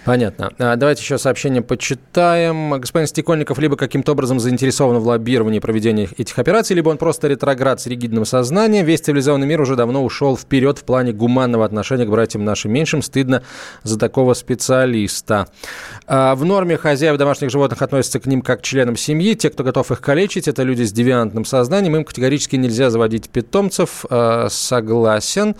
[0.09, 0.51] Понятно.
[0.59, 2.71] А, давайте еще сообщение почитаем.
[2.81, 7.79] Господин Стекольников либо каким-то образом заинтересован в лоббировании проведения этих операций, либо он просто ретроград
[7.79, 8.87] с ригидным сознанием.
[8.87, 13.03] Весь цивилизованный мир уже давно ушел вперед в плане гуманного отношения к братьям нашим меньшим.
[13.03, 13.43] Стыдно
[13.83, 15.49] за такого специалиста.
[16.07, 19.35] А, в норме хозяев домашних животных относятся к ним как к членам семьи.
[19.35, 21.97] Те, кто готов их калечить, это люди с девиантным сознанием.
[21.97, 24.07] Им категорически нельзя заводить питомцев.
[24.09, 25.55] А, согласен.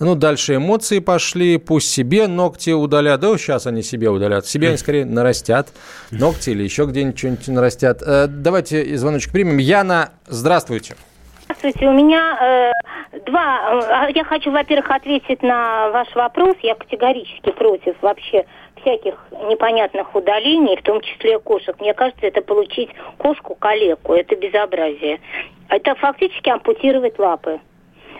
[0.00, 1.58] Ну, дальше эмоции пошли.
[1.58, 3.20] Пусть себе ногти удалят.
[3.20, 4.46] Да, сейчас они себе удалят.
[4.46, 5.68] Себе они скорее нарастят.
[6.10, 8.02] Ногти или еще где-нибудь что-нибудь нарастят.
[8.02, 9.58] Э, давайте звоночек примем.
[9.58, 10.96] Яна, здравствуйте.
[11.44, 12.72] Здравствуйте, у меня
[13.12, 14.06] э, два.
[14.08, 16.56] Э, я хочу, во-первых, ответить на ваш вопрос.
[16.62, 18.46] Я категорически против вообще
[18.80, 19.14] всяких
[19.48, 21.78] непонятных удалений, в том числе кошек.
[21.80, 24.14] Мне кажется, это получить кошку-калеку.
[24.14, 25.20] Это безобразие.
[25.68, 27.60] Это фактически ампутировать лапы.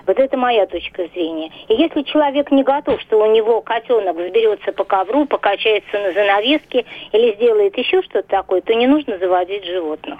[0.07, 1.51] Вот это моя точка зрения.
[1.69, 6.85] И если человек не готов, что у него котенок взберется по ковру, покачается на занавеске
[7.13, 10.19] или сделает еще что-то такое, то не нужно заводить животных.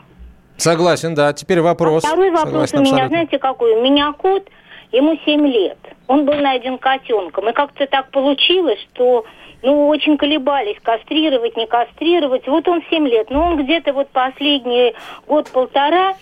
[0.57, 1.33] Согласен, да.
[1.33, 2.05] Теперь вопрос.
[2.05, 3.09] А второй вопрос Согласен, у меня, абсолютно.
[3.09, 3.77] знаете, какой?
[3.77, 4.49] У меня кот,
[4.93, 5.79] ему 7 лет.
[6.07, 7.49] Он был найден котенком.
[7.49, 9.25] И как-то так получилось, что
[9.63, 12.47] ну, очень колебались, кастрировать, не кастрировать.
[12.47, 14.95] Вот он 7 лет, но он где-то вот последний
[15.27, 16.15] год-полтора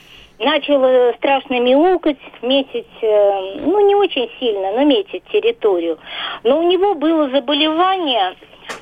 [0.43, 5.99] начал страшно мяукать, метить, э, ну, не очень сильно, но метить территорию.
[6.45, 8.35] Но у него было заболевание,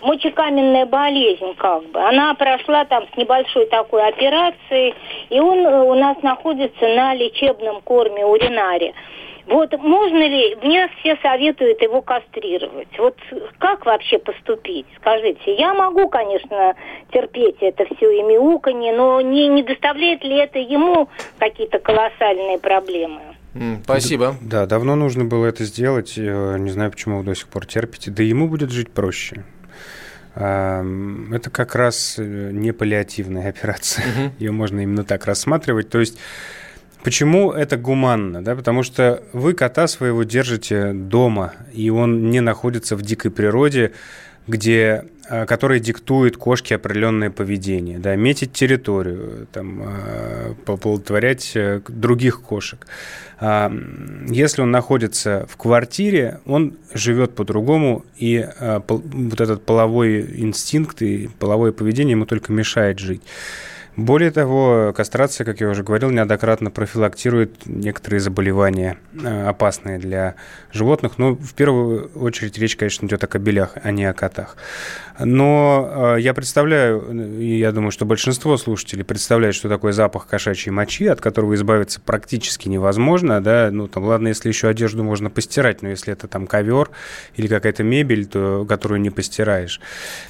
[0.03, 2.01] мочекаменная болезнь как бы.
[2.01, 4.95] Она прошла там с небольшой такой операцией,
[5.29, 8.95] и он э, у нас находится на лечебном корме уринаре.
[9.47, 12.89] Вот можно ли, мне все советуют его кастрировать.
[12.99, 13.17] Вот
[13.59, 14.87] как вообще поступить?
[15.01, 16.75] Скажите, я могу, конечно,
[17.13, 23.21] терпеть это все и мяуканье, но не, не доставляет ли это ему какие-то колоссальные проблемы?
[23.85, 24.37] Спасибо.
[24.41, 26.17] Да, давно нужно было это сделать.
[26.17, 28.11] Не знаю, почему вы до сих пор терпите.
[28.11, 29.45] Да ему будет жить проще.
[30.35, 34.05] Это как раз э, не паллиативная операция.
[34.05, 34.35] Угу.
[34.39, 35.91] Ее можно именно так рассматривать.
[35.91, 36.19] То есть
[37.03, 38.43] Почему это гуманно?
[38.45, 38.55] Да?
[38.55, 43.93] Потому что вы кота своего держите дома, и он не находится в дикой природе,
[44.47, 52.43] где, а, которая диктует кошке определенное поведение, да, метить территорию, там, а, поплодотворять э, других
[52.43, 52.87] кошек.
[53.39, 53.73] А,
[54.29, 61.73] если он находится в квартире, он живет по-другому, и вот этот половой инстинкт и половое
[61.73, 63.23] поведение ему только мешает жить.
[63.97, 70.37] Более того, кастрация, как я уже говорил, неоднократно профилактирует некоторые заболевания, э, опасные для
[70.73, 71.19] животных.
[71.19, 74.57] Но в первую очередь речь, конечно, идет о кобелях, а не о котах.
[75.19, 80.73] Но э, я представляю, и я думаю, что большинство слушателей представляют, что такое запах кошачьей
[80.73, 83.43] мочи, от которого избавиться практически невозможно.
[83.43, 83.71] Да?
[83.73, 86.91] Ну, там, ладно, если еще одежду можно постирать, но если это там ковер
[87.35, 89.81] или какая-то мебель, то, которую не постираешь,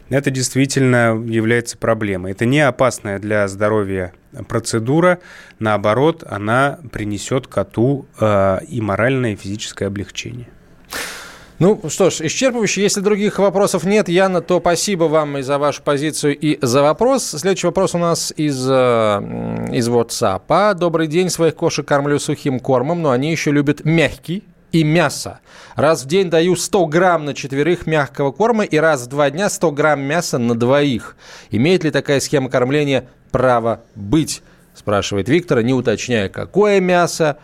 [0.08, 2.32] это действительно является проблемой.
[2.32, 4.12] Это не опасная для здоровья
[4.48, 5.18] процедура,
[5.58, 10.48] наоборот, она принесет коту э, и моральное, и физическое облегчение.
[11.58, 12.80] Ну что ж, исчерпывающе.
[12.80, 17.24] Если других вопросов нет, Яна, то спасибо вам и за вашу позицию, и за вопрос.
[17.24, 18.72] Следующий вопрос у нас из, э,
[19.70, 20.74] из WhatsApp.
[20.74, 25.40] Добрый день, своих кошек кормлю сухим кормом, но они еще любят мягкий и мясо.
[25.74, 29.48] Раз в день даю 100 грамм на четверых мягкого корма и раз в два дня
[29.48, 31.16] 100 грамм мяса на двоих.
[31.50, 34.42] Имеет ли такая схема кормления право быть?
[34.74, 37.38] Спрашивает Виктор, не уточняя, какое мясо.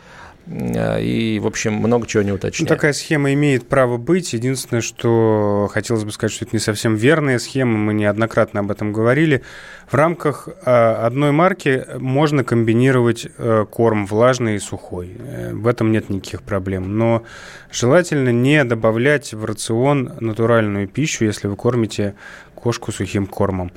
[0.47, 2.71] Э, и, в общем, много чего не уточняет.
[2.71, 4.33] Ну, такая схема имеет право быть.
[4.33, 7.77] Единственное, что хотелось бы сказать, что это не совсем верная схема.
[7.77, 9.43] Мы неоднократно об этом говорили.
[9.89, 15.17] В рамках э, одной марки можно комбинировать э, корм влажный и сухой.
[15.53, 16.97] В этом нет никаких проблем.
[16.97, 17.25] Но
[17.71, 22.15] желательно не добавлять в рацион натуральную пищу, если вы кормите
[22.55, 23.73] кошку сухим кормом.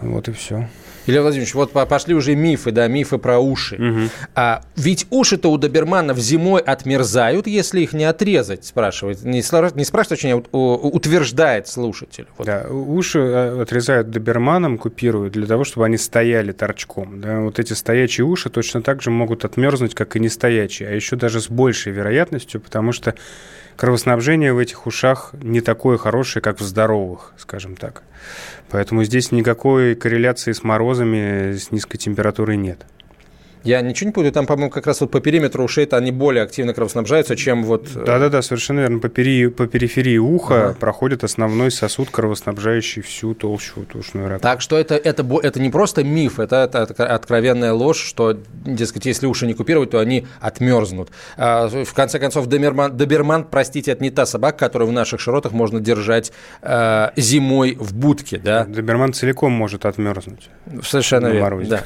[0.00, 0.68] Вот и все.
[1.06, 3.76] Илья Владимирович, вот пошли уже мифы, да, мифы про уши.
[3.76, 4.10] Угу.
[4.34, 9.22] А, ведь уши-то у доберманов зимой отмерзают, если их не отрезать, спрашивает.
[9.24, 12.26] Не, не спрашивает очень, а утверждает слушатель.
[12.36, 12.46] Вот.
[12.46, 17.20] Да, уши э, отрезают доберманам, купируют для того, чтобы они стояли торчком.
[17.20, 17.40] Да?
[17.40, 21.16] Вот эти стоячие уши точно так же могут отмерзнуть, как и не стоячие, а еще
[21.16, 23.14] даже с большей вероятностью, потому что
[23.76, 28.02] кровоснабжение в этих ушах не такое хорошее, как в здоровых, скажем так.
[28.70, 32.84] Поэтому здесь никакой корреляции с морозами, с низкой температурой нет.
[33.66, 36.72] Я ничего не путаю, там, по-моему, как раз вот по периметру ушей они более активно
[36.72, 37.88] кровоснабжаются, чем вот...
[37.94, 38.98] Э, Да-да-да, совершенно верно.
[39.00, 39.48] По, пери...
[39.48, 40.76] по периферии уха ага.
[40.78, 44.40] проходит основной сосуд, кровоснабжающий всю толщу ушной раковины.
[44.40, 49.26] Так что это, это, это не просто миф, это, это откровенная ложь, что, дескать, если
[49.26, 51.10] уши не купировать, то они отмерзнут.
[51.36, 55.52] А, в конце концов, доберман, доберман, простите, это не та собака, которую в наших широтах
[55.52, 58.64] можно держать э, зимой в будке, да?
[58.64, 60.50] Доберман целиком может отмерзнуть.
[60.82, 61.84] Совершенно верно, да.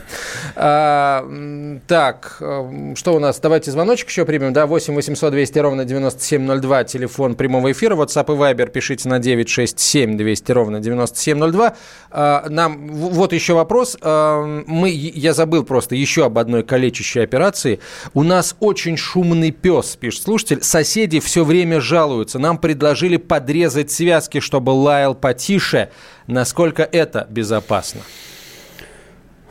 [0.57, 3.39] А, так, эм, что у нас?
[3.39, 4.53] Давайте звоночек еще примем.
[4.53, 7.95] Да, 8 800 200 ровно 9702, телефон прямого эфира.
[7.95, 11.77] WhatsApp и Viber пишите на 967 200 ровно 9702.
[12.11, 13.97] А, нам вот еще вопрос.
[14.01, 17.81] А, мы, я забыл просто еще об одной калечащей операции.
[18.15, 20.63] У нас очень шумный пес, пишет слушатель.
[20.63, 22.39] Соседи все время жалуются.
[22.39, 25.91] Нам предложили подрезать связки, чтобы лаял потише.
[26.27, 28.01] Насколько это безопасно?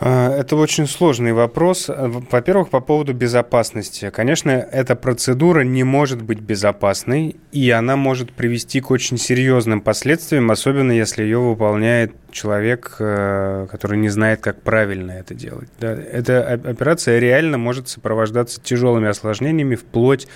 [0.02, 1.90] А, это очень сложный вопрос.
[1.90, 4.10] Во-первых, по поводу безопасности.
[4.12, 10.52] Конечно, эта процедура не может быть безопасной, и она может привести к очень серьезным последствиям,
[10.52, 15.70] особенно если ее выполняет человек, э, который не знает, как правильно это делать.
[15.80, 20.28] Да, эта операция реально может сопровождаться тяжелыми осложнениями, вплоть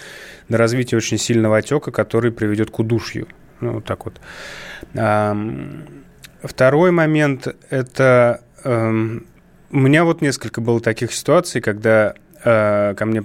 [0.50, 3.28] до развития очень сильного отека, который приведет к удушью.
[3.62, 4.20] Ну, вот так вот.
[6.44, 9.26] Второй момент– это эм,
[9.74, 13.24] у меня вот несколько было таких ситуаций, когда э, ко мне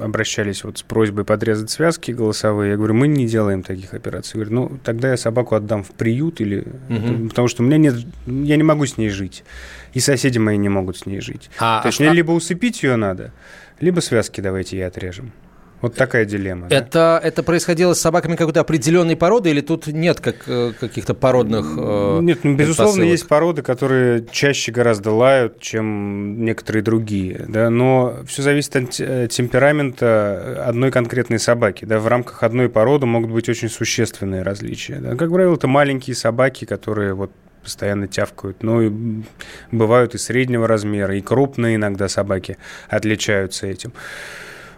[0.00, 2.70] обращались вот с просьбой подрезать связки голосовые.
[2.70, 4.38] Я говорю, мы не делаем таких операций.
[4.38, 6.64] Я говорю, ну, тогда я собаку отдам в приют, или...
[6.88, 7.28] Угу.
[7.28, 7.94] потому что у меня нет...
[8.26, 9.44] Я не могу с ней жить.
[9.92, 11.50] И соседи мои не могут с ней жить.
[11.58, 12.04] А, То есть а...
[12.04, 13.32] мне либо усыпить ее надо,
[13.80, 15.32] либо связки давайте ей отрежем.
[15.82, 16.68] Вот такая дилемма.
[16.70, 17.20] Это, да?
[17.22, 22.20] это происходило с собаками какой-то определенной породы или тут нет как, э, каких-то породных э,
[22.22, 23.10] Нет, ну, безусловно, посылок?
[23.10, 27.46] есть породы, которые чаще гораздо лают, чем некоторые другие.
[27.48, 27.68] Да?
[27.68, 31.84] Но все зависит от э, темперамента одной конкретной собаки.
[31.84, 31.98] Да?
[31.98, 35.00] В рамках одной породы могут быть очень существенные различия.
[35.00, 35.16] Да?
[35.16, 38.62] Как правило, это маленькие собаки, которые вот постоянно тявкают.
[38.62, 39.22] Ну, и
[39.72, 42.56] бывают и среднего размера, и крупные иногда собаки
[42.88, 43.92] отличаются этим.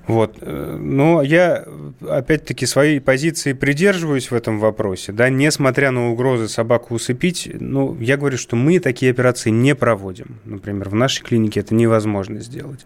[0.06, 0.36] Вот.
[0.42, 1.64] Но я,
[2.06, 5.12] опять-таки, своей позиции придерживаюсь в этом вопросе.
[5.12, 10.40] Да, несмотря на угрозы собаку усыпить, ну, я говорю, что мы такие операции не проводим.
[10.44, 12.84] Например, в нашей клинике это невозможно сделать.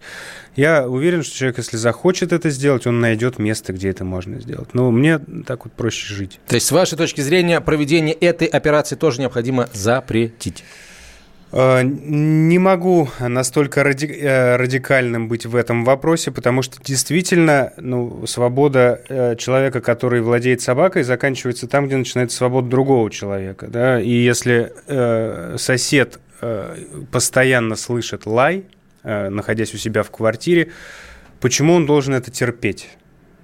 [0.55, 4.73] Я уверен, что человек, если захочет это сделать, он найдет место, где это можно сделать.
[4.73, 6.39] Но мне так вот проще жить.
[6.47, 10.63] То есть, с вашей точки зрения, проведение этой операции тоже необходимо запретить?
[11.51, 13.81] Э, не могу настолько.
[13.81, 20.61] Э, радикальным быть в этом вопросе, потому что действительно ну, свобода э, человека, который владеет
[20.61, 23.67] собакой, заканчивается там, где начинается свобода другого человека.
[23.67, 23.99] Да?
[24.01, 26.77] И если э, сосед э,
[27.11, 28.65] постоянно слышит лай,
[29.03, 30.71] э, находясь у себя в квартире,
[31.39, 32.89] почему он должен это терпеть?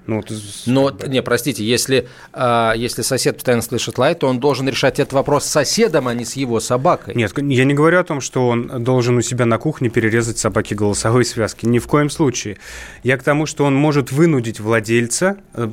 [0.08, 0.24] Ну,
[0.66, 5.14] Но, не, простите, если, э, если сосед постоянно слышит лай, то он должен решать этот
[5.14, 7.16] вопрос с соседом, а не с его собакой.
[7.16, 10.76] Нет, я не говорю о том, что он должен у себя на кухне перерезать собаке
[10.76, 11.66] голосовые связки.
[11.66, 12.58] Ни в коем случае.
[13.04, 15.68] Я к тому, что он может вынудить владельца э,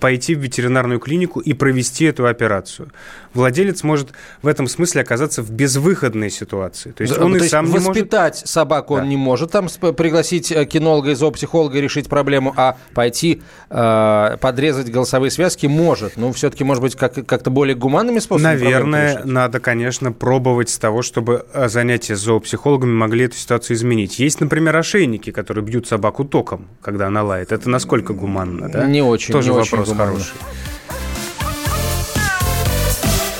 [0.00, 2.90] пойти в ветеринарную клинику и провести эту операцию.
[3.34, 4.08] Владелец может
[4.42, 6.90] в этом смысле оказаться в безвыходной ситуации.
[6.92, 8.48] То есть он то и есть сам воспитать не может...
[8.48, 9.02] собаку да.
[9.02, 13.42] он не может, там пригласить э, кинолога и зоопсихолога и решить проблему, а пойти пойти
[13.70, 16.16] э, подрезать голосовые связки может.
[16.16, 18.54] Но все-таки, может быть, как- как-то более гуманными способами?
[18.54, 24.18] Наверное, надо, конечно, пробовать с того, чтобы э, занятия с зоопсихологами могли эту ситуацию изменить.
[24.18, 27.52] Есть, например, ошейники, которые бьют собаку током, когда она лает.
[27.52, 28.86] Это насколько гуманно, да?
[28.86, 29.32] Не очень.
[29.32, 30.32] Тоже не вопрос очень хороший.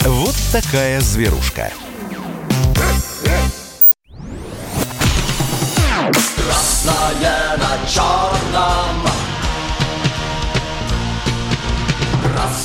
[0.05, 1.71] Вот такая зверушка.
[6.37, 9.08] Красное на черном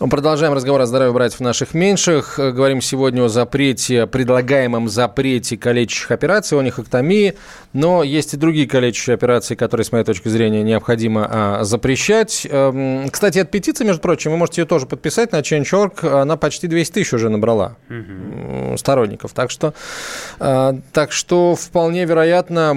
[0.00, 2.38] Мы продолжаем разговор о здоровье братьев наших меньших.
[2.38, 7.34] Говорим сегодня о запрете, предлагаемом запрете калечащих операций, о нехоктомии.
[7.72, 12.46] Но есть и другие калечащие операции, которые, с моей точки зрения, необходимо а, запрещать.
[12.48, 16.04] Эм, кстати, эта петиция, между прочим, вы можете ее тоже подписать на Change.org.
[16.04, 18.76] Она почти 200 тысяч уже набрала угу.
[18.76, 19.32] сторонников.
[19.32, 19.74] Так что,
[20.38, 22.72] э, так что вполне вероятно,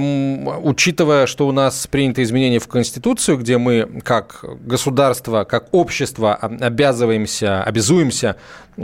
[0.63, 7.10] учитывая, что у нас принято изменение в Конституцию, где мы как государство, как общество обязываем
[7.11, 8.35] обязываемся, обязуемся
[8.77, 8.83] э,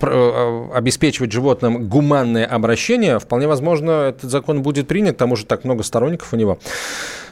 [0.00, 5.64] э, обеспечивать животным гуманное обращение, вполне возможно, этот закон будет принят, к тому же так
[5.64, 6.58] много сторонников у него.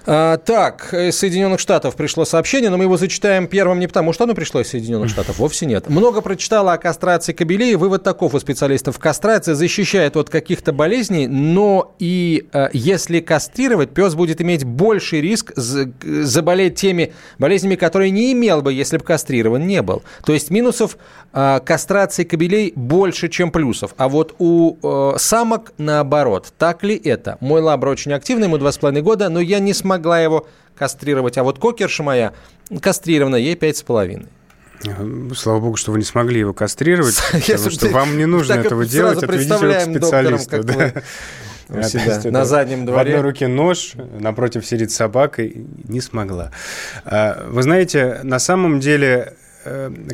[0.06, 4.24] А, так, из Соединенных Штатов пришло сообщение, но мы его зачитаем первым не потому, что
[4.24, 5.88] оно пришло из Соединенных Штатов, вовсе нет.
[5.88, 7.74] Много прочитала о кастрации кобелей.
[7.76, 8.98] Вывод таков у специалистов.
[8.98, 15.52] Кастрация защищает от каких-то болезней, но и э, если кастрировать, пес будет иметь больший риск
[15.56, 20.02] заболеть теми болезнями, которые не имел бы, если бы кастрирован не был.
[20.26, 20.98] То есть минусов
[21.32, 23.94] э, кастрации кобелей больше, чем плюсов.
[23.96, 26.52] А вот у э, самок наоборот.
[26.58, 27.38] Так ли это?
[27.40, 30.46] Мой лабр очень активный, ему два с половиной года, но я не смогу могла его
[30.76, 31.38] кастрировать.
[31.38, 32.32] А вот кокерша моя
[32.80, 34.28] кастрирована, ей пять с половиной.
[35.34, 39.22] Слава богу, что вы не смогли его кастрировать, потому что вам не нужно этого делать,
[39.22, 41.02] отведите его к специалисту.
[41.88, 43.12] себя, на заднем дворе.
[43.12, 46.50] В одной руке нож, напротив сидит собака, и не смогла.
[47.06, 49.43] А, вы знаете, на самом деле Э,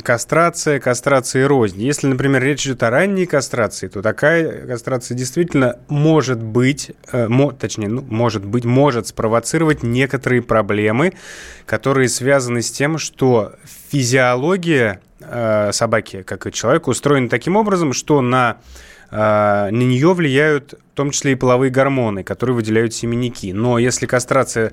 [0.02, 1.82] кастрация, кастрация и рознь.
[1.82, 7.52] Если, например, речь идет о ранней кастрации, то такая кастрация действительно может быть, э, мо,
[7.52, 11.14] точнее, ну, может быть, может спровоцировать некоторые проблемы,
[11.66, 13.54] которые связаны с тем, что
[13.90, 20.74] физиология э, собаки, как и человека, устроена таким образом, что на э, на нее влияют
[20.92, 23.52] в том числе и половые гормоны, которые выделяют семенники.
[23.52, 24.72] Но если кастрация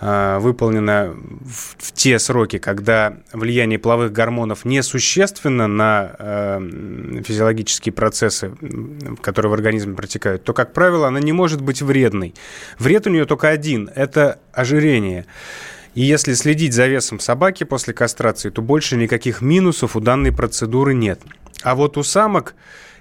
[0.00, 1.12] Э, выполнена
[1.44, 8.52] в, те сроки, когда влияние половых гормонов несущественно на э, физиологические процессы,
[9.20, 12.34] которые в организме протекают, то, как правило, она не может быть вредной.
[12.78, 15.26] Вред у нее только один– это ожирение.
[15.96, 20.94] И если следить за весом собаки после кастрации, то больше никаких минусов у данной процедуры
[20.94, 21.20] нет.
[21.64, 22.54] А вот у самок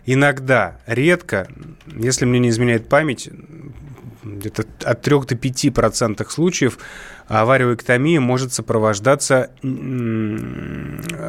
[0.08, 1.48] иногда, редко,
[1.86, 3.30] если мне не изменяет память,
[4.24, 6.80] где-то от 3 до 5 процентов случаев
[7.28, 9.50] авариоэктомия может сопровождаться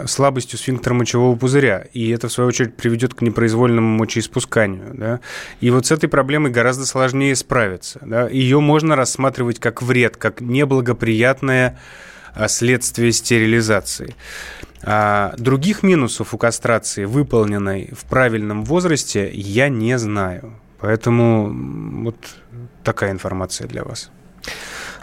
[0.07, 4.93] слабостью сфинктера мочевого пузыря, и это, в свою очередь, приведет к непроизвольному мочеиспусканию.
[4.95, 5.20] Да?
[5.61, 8.01] И вот с этой проблемой гораздо сложнее справиться.
[8.03, 8.29] Да?
[8.29, 11.79] Ее можно рассматривать как вред, как неблагоприятное
[12.35, 14.14] а, следствие стерилизации.
[14.83, 20.55] А других минусов у кастрации, выполненной в правильном возрасте, я не знаю.
[20.81, 21.53] Поэтому
[22.03, 22.16] вот
[22.85, 24.11] такая информация для вас.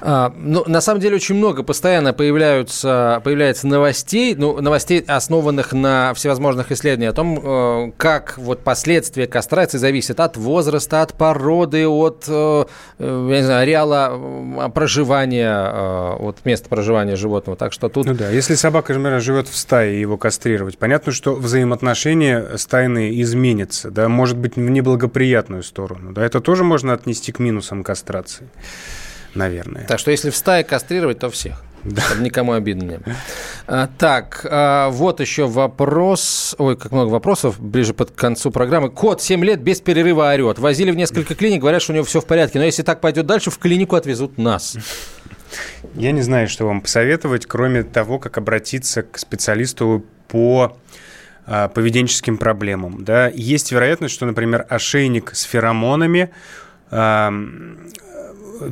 [0.01, 6.13] А, ну, на самом деле очень много постоянно появляются, появляется новостей, ну, новостей, основанных на
[6.13, 12.25] всевозможных исследованиях о том, э, как вот последствия кастрации зависят от возраста, от породы, от,
[12.27, 12.65] э,
[12.99, 17.57] э, я не знаю, ареала проживания, от места проживания животного.
[17.57, 18.05] Так что тут...
[18.05, 23.91] Ну да, если собака, например, живет в стае его кастрировать, понятно, что взаимоотношения стайные изменятся,
[23.91, 26.11] да, может быть, в неблагоприятную сторону.
[26.11, 28.49] Да, это тоже можно отнести к минусам кастрации
[29.35, 29.85] наверное.
[29.85, 31.61] Так что если в стае кастрировать, то всех.
[31.85, 32.01] Да.
[32.01, 33.15] Чтобы никому обидно не было.
[33.67, 36.55] А, так, а, вот еще вопрос.
[36.57, 38.89] Ой, как много вопросов ближе под концу программы.
[38.89, 40.57] Кот 7 лет без перерыва орет.
[40.57, 42.57] Возили в несколько клиник, говорят, что у него все в порядке.
[42.57, 44.75] Но если так пойдет дальше, в клинику отвезут нас.
[45.93, 50.75] Я не знаю, что вам посоветовать, кроме того, как обратиться к специалисту по
[51.45, 53.03] а, поведенческим проблемам.
[53.03, 53.27] Да?
[53.27, 56.31] Есть вероятность, что, например, ошейник с феромонами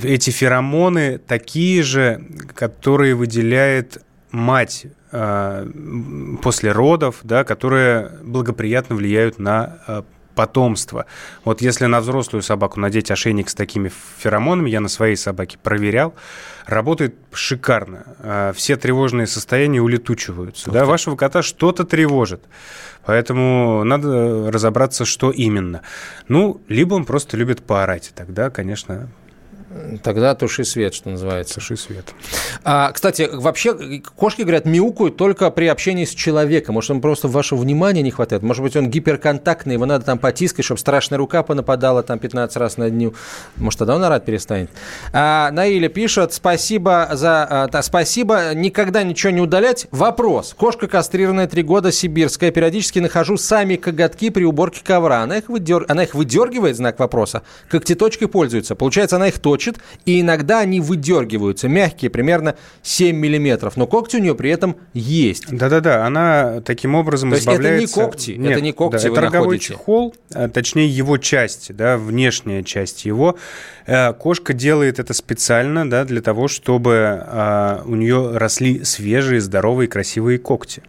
[0.03, 2.25] эти феромоны такие же,
[2.55, 5.67] которые выделяет мать э,
[6.41, 10.01] после родов, да, которые благоприятно влияют на э,
[10.35, 11.05] потомство.
[11.45, 16.15] Вот если на взрослую собаку надеть ошейник с такими феромонами, я на своей собаке проверял,
[16.65, 18.05] работает шикарно.
[18.19, 20.71] Э, все тревожные состояния улетучиваются.
[20.71, 22.41] Да, вашего кота что-то тревожит.
[23.05, 25.81] Поэтому надо разобраться, что именно.
[26.27, 28.13] Ну, либо он просто любит поорать.
[28.15, 29.09] Тогда, конечно,
[30.03, 31.55] Тогда туши свет, что называется.
[31.55, 32.13] Туши свет.
[32.63, 36.75] А, кстати, вообще кошки, говорят, мяукают только при общении с человеком.
[36.75, 38.43] Может, он просто вашего внимания не хватает.
[38.43, 42.77] Может быть, он гиперконтактный, его надо там потискать, чтобы страшная рука понападала там 15 раз
[42.77, 43.13] на дню.
[43.57, 44.69] Может, тогда он орать перестанет.
[45.11, 47.47] А, Наиля пишет, спасибо за...
[47.49, 49.87] А, да, спасибо, никогда ничего не удалять.
[49.91, 50.53] Вопрос.
[50.57, 52.51] Кошка кастрированная три года, сибирская.
[52.51, 55.21] Периодически нахожу сами коготки при уборке ковра.
[55.21, 55.85] Она их, выдер...
[55.87, 57.41] она их выдергивает, знак вопроса.
[57.69, 58.75] Когтеточкой пользуется.
[58.75, 64.17] Получается, она их точит точит, и иногда они выдергиваются, мягкие, примерно 7 миллиметров, но когти
[64.17, 65.45] у нее при этом есть.
[65.49, 67.69] Да-да-да, она таким образом То избавляется...
[67.71, 69.73] это не когти, Нет, это не когти да, вы это роговой находите.
[69.73, 73.37] чехол, а, точнее его часть, да, внешняя часть его.
[73.85, 79.87] Э, кошка делает это специально, да, для того, чтобы а, у нее росли свежие, здоровые,
[79.87, 80.83] красивые когти.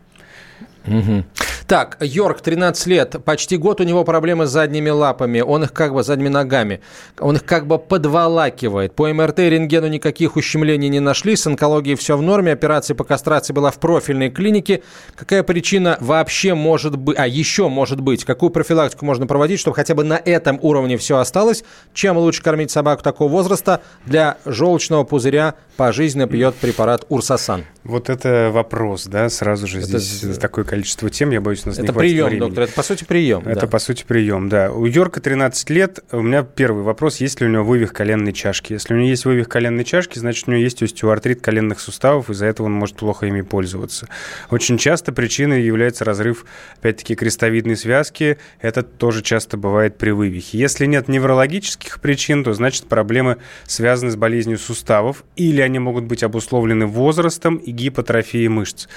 [0.87, 1.24] Угу.
[1.66, 5.95] Так, Йорк, 13 лет, почти год у него проблемы с задними лапами, он их как
[5.95, 6.80] бы задними ногами,
[7.18, 8.95] он их как бы подволакивает.
[8.95, 13.05] По МРТ и рентгену никаких ущемлений не нашли, с онкологией все в норме, операция по
[13.05, 14.82] кастрации была в профильной клинике.
[15.16, 19.95] Какая причина вообще может быть, а еще может быть, какую профилактику можно проводить, чтобы хотя
[19.95, 21.64] бы на этом уровне все осталось?
[21.95, 23.80] Чем лучше кормить собаку такого возраста?
[24.05, 27.64] Для желчного пузыря пожизненно пьет препарат Урсасан.
[27.85, 31.79] Вот это вопрос, да, сразу же это здесь такое количество тем, я боюсь, у нас
[31.79, 32.41] это не прием, времени.
[32.41, 33.47] доктор, это по сути прием.
[33.47, 33.66] Это да.
[33.68, 34.72] по сути прием, да.
[34.72, 36.01] У Йорка 13 лет.
[36.11, 38.72] У меня первый вопрос, есть ли у него вывих коленной чашки.
[38.72, 42.47] Если у него есть вывих коленной чашки, значит, у него есть остеоартрит коленных суставов, из-за
[42.47, 44.09] этого он может плохо ими пользоваться.
[44.51, 46.45] Очень часто причиной является разрыв,
[46.79, 48.39] опять-таки, крестовидной связки.
[48.61, 50.59] Это тоже часто бывает при вывихе.
[50.59, 56.25] Если нет неврологических причин, то значит проблемы связаны с болезнью суставов или они могут быть
[56.25, 58.89] обусловлены возрастом и гипотрофией мышц.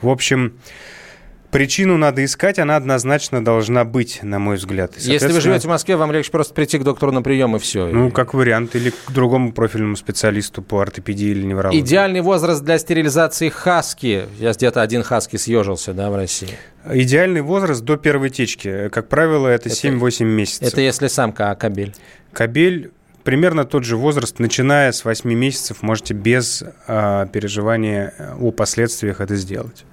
[0.00, 0.54] В общем,
[1.50, 4.94] Причину надо искать, она однозначно должна быть, на мой взгляд.
[4.98, 7.86] Если вы живете в Москве, вам легче просто прийти к доктору на прием и все.
[7.86, 11.80] Ну, как вариант, или к другому профильному специалисту по ортопедии или неврологии.
[11.80, 14.26] Идеальный возраст для стерилизации хаски.
[14.38, 16.50] Я где-то один хаски съежился, да, в России.
[16.88, 18.88] Идеальный возраст до первой течки.
[18.90, 20.68] Как правило, это, это 7-8 месяцев.
[20.68, 21.94] Это если самка, а кабель?
[22.32, 22.92] Кабель
[23.24, 29.36] примерно тот же возраст, начиная с 8 месяцев, можете без э, переживания о последствиях это
[29.36, 29.84] сделать.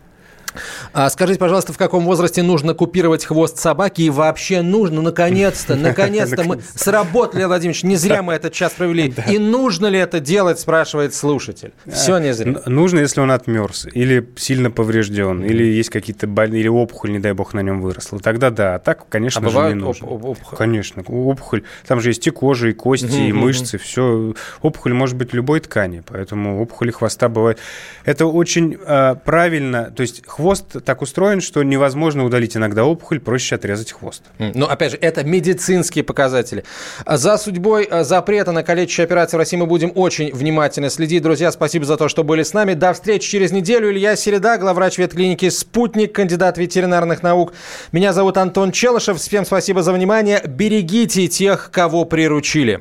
[0.94, 6.44] А скажите, пожалуйста, в каком возрасте нужно купировать хвост собаки и вообще нужно, наконец-то, наконец-то
[6.44, 9.14] мы сработали, Владимирович, не зря мы этот час провели.
[9.30, 11.74] И нужно ли это делать, спрашивает слушатель.
[11.86, 12.62] Все не зря.
[12.66, 17.34] Нужно, если он отмерз, или сильно поврежден, или есть какие-то больные, или опухоль, не дай
[17.34, 18.20] бог, на нем выросла.
[18.20, 20.08] Тогда да, а так, конечно а же, не нужно.
[20.08, 20.58] опухоль?
[20.58, 21.64] Конечно, опухоль.
[21.86, 24.34] Там же есть и кожа, и кости, и мышцы, все.
[24.62, 27.60] Опухоль может быть любой ткани, поэтому опухоли хвоста бывает.
[28.06, 33.20] Это очень э, правильно, то есть хвост хвост так устроен, что невозможно удалить иногда опухоль,
[33.20, 34.24] проще отрезать хвост.
[34.38, 36.64] Но, опять же, это медицинские показатели.
[37.06, 41.22] За судьбой э, запрета на калечащие операции в России мы будем очень внимательно следить.
[41.22, 42.76] Друзья, спасибо за то, что были с нами.
[42.76, 43.92] До встречи через неделю.
[43.92, 47.52] Илья Середа, главврач ветклиники «Спутник», кандидат ветеринарных наук.
[47.92, 49.20] Меня зовут Антон Челышев.
[49.20, 50.42] Всем спасибо за внимание.
[50.48, 52.80] Берегите тех, кого приручили.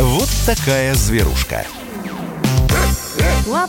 [0.00, 1.64] Вот такая зверушка.
[3.52, 3.68] Up.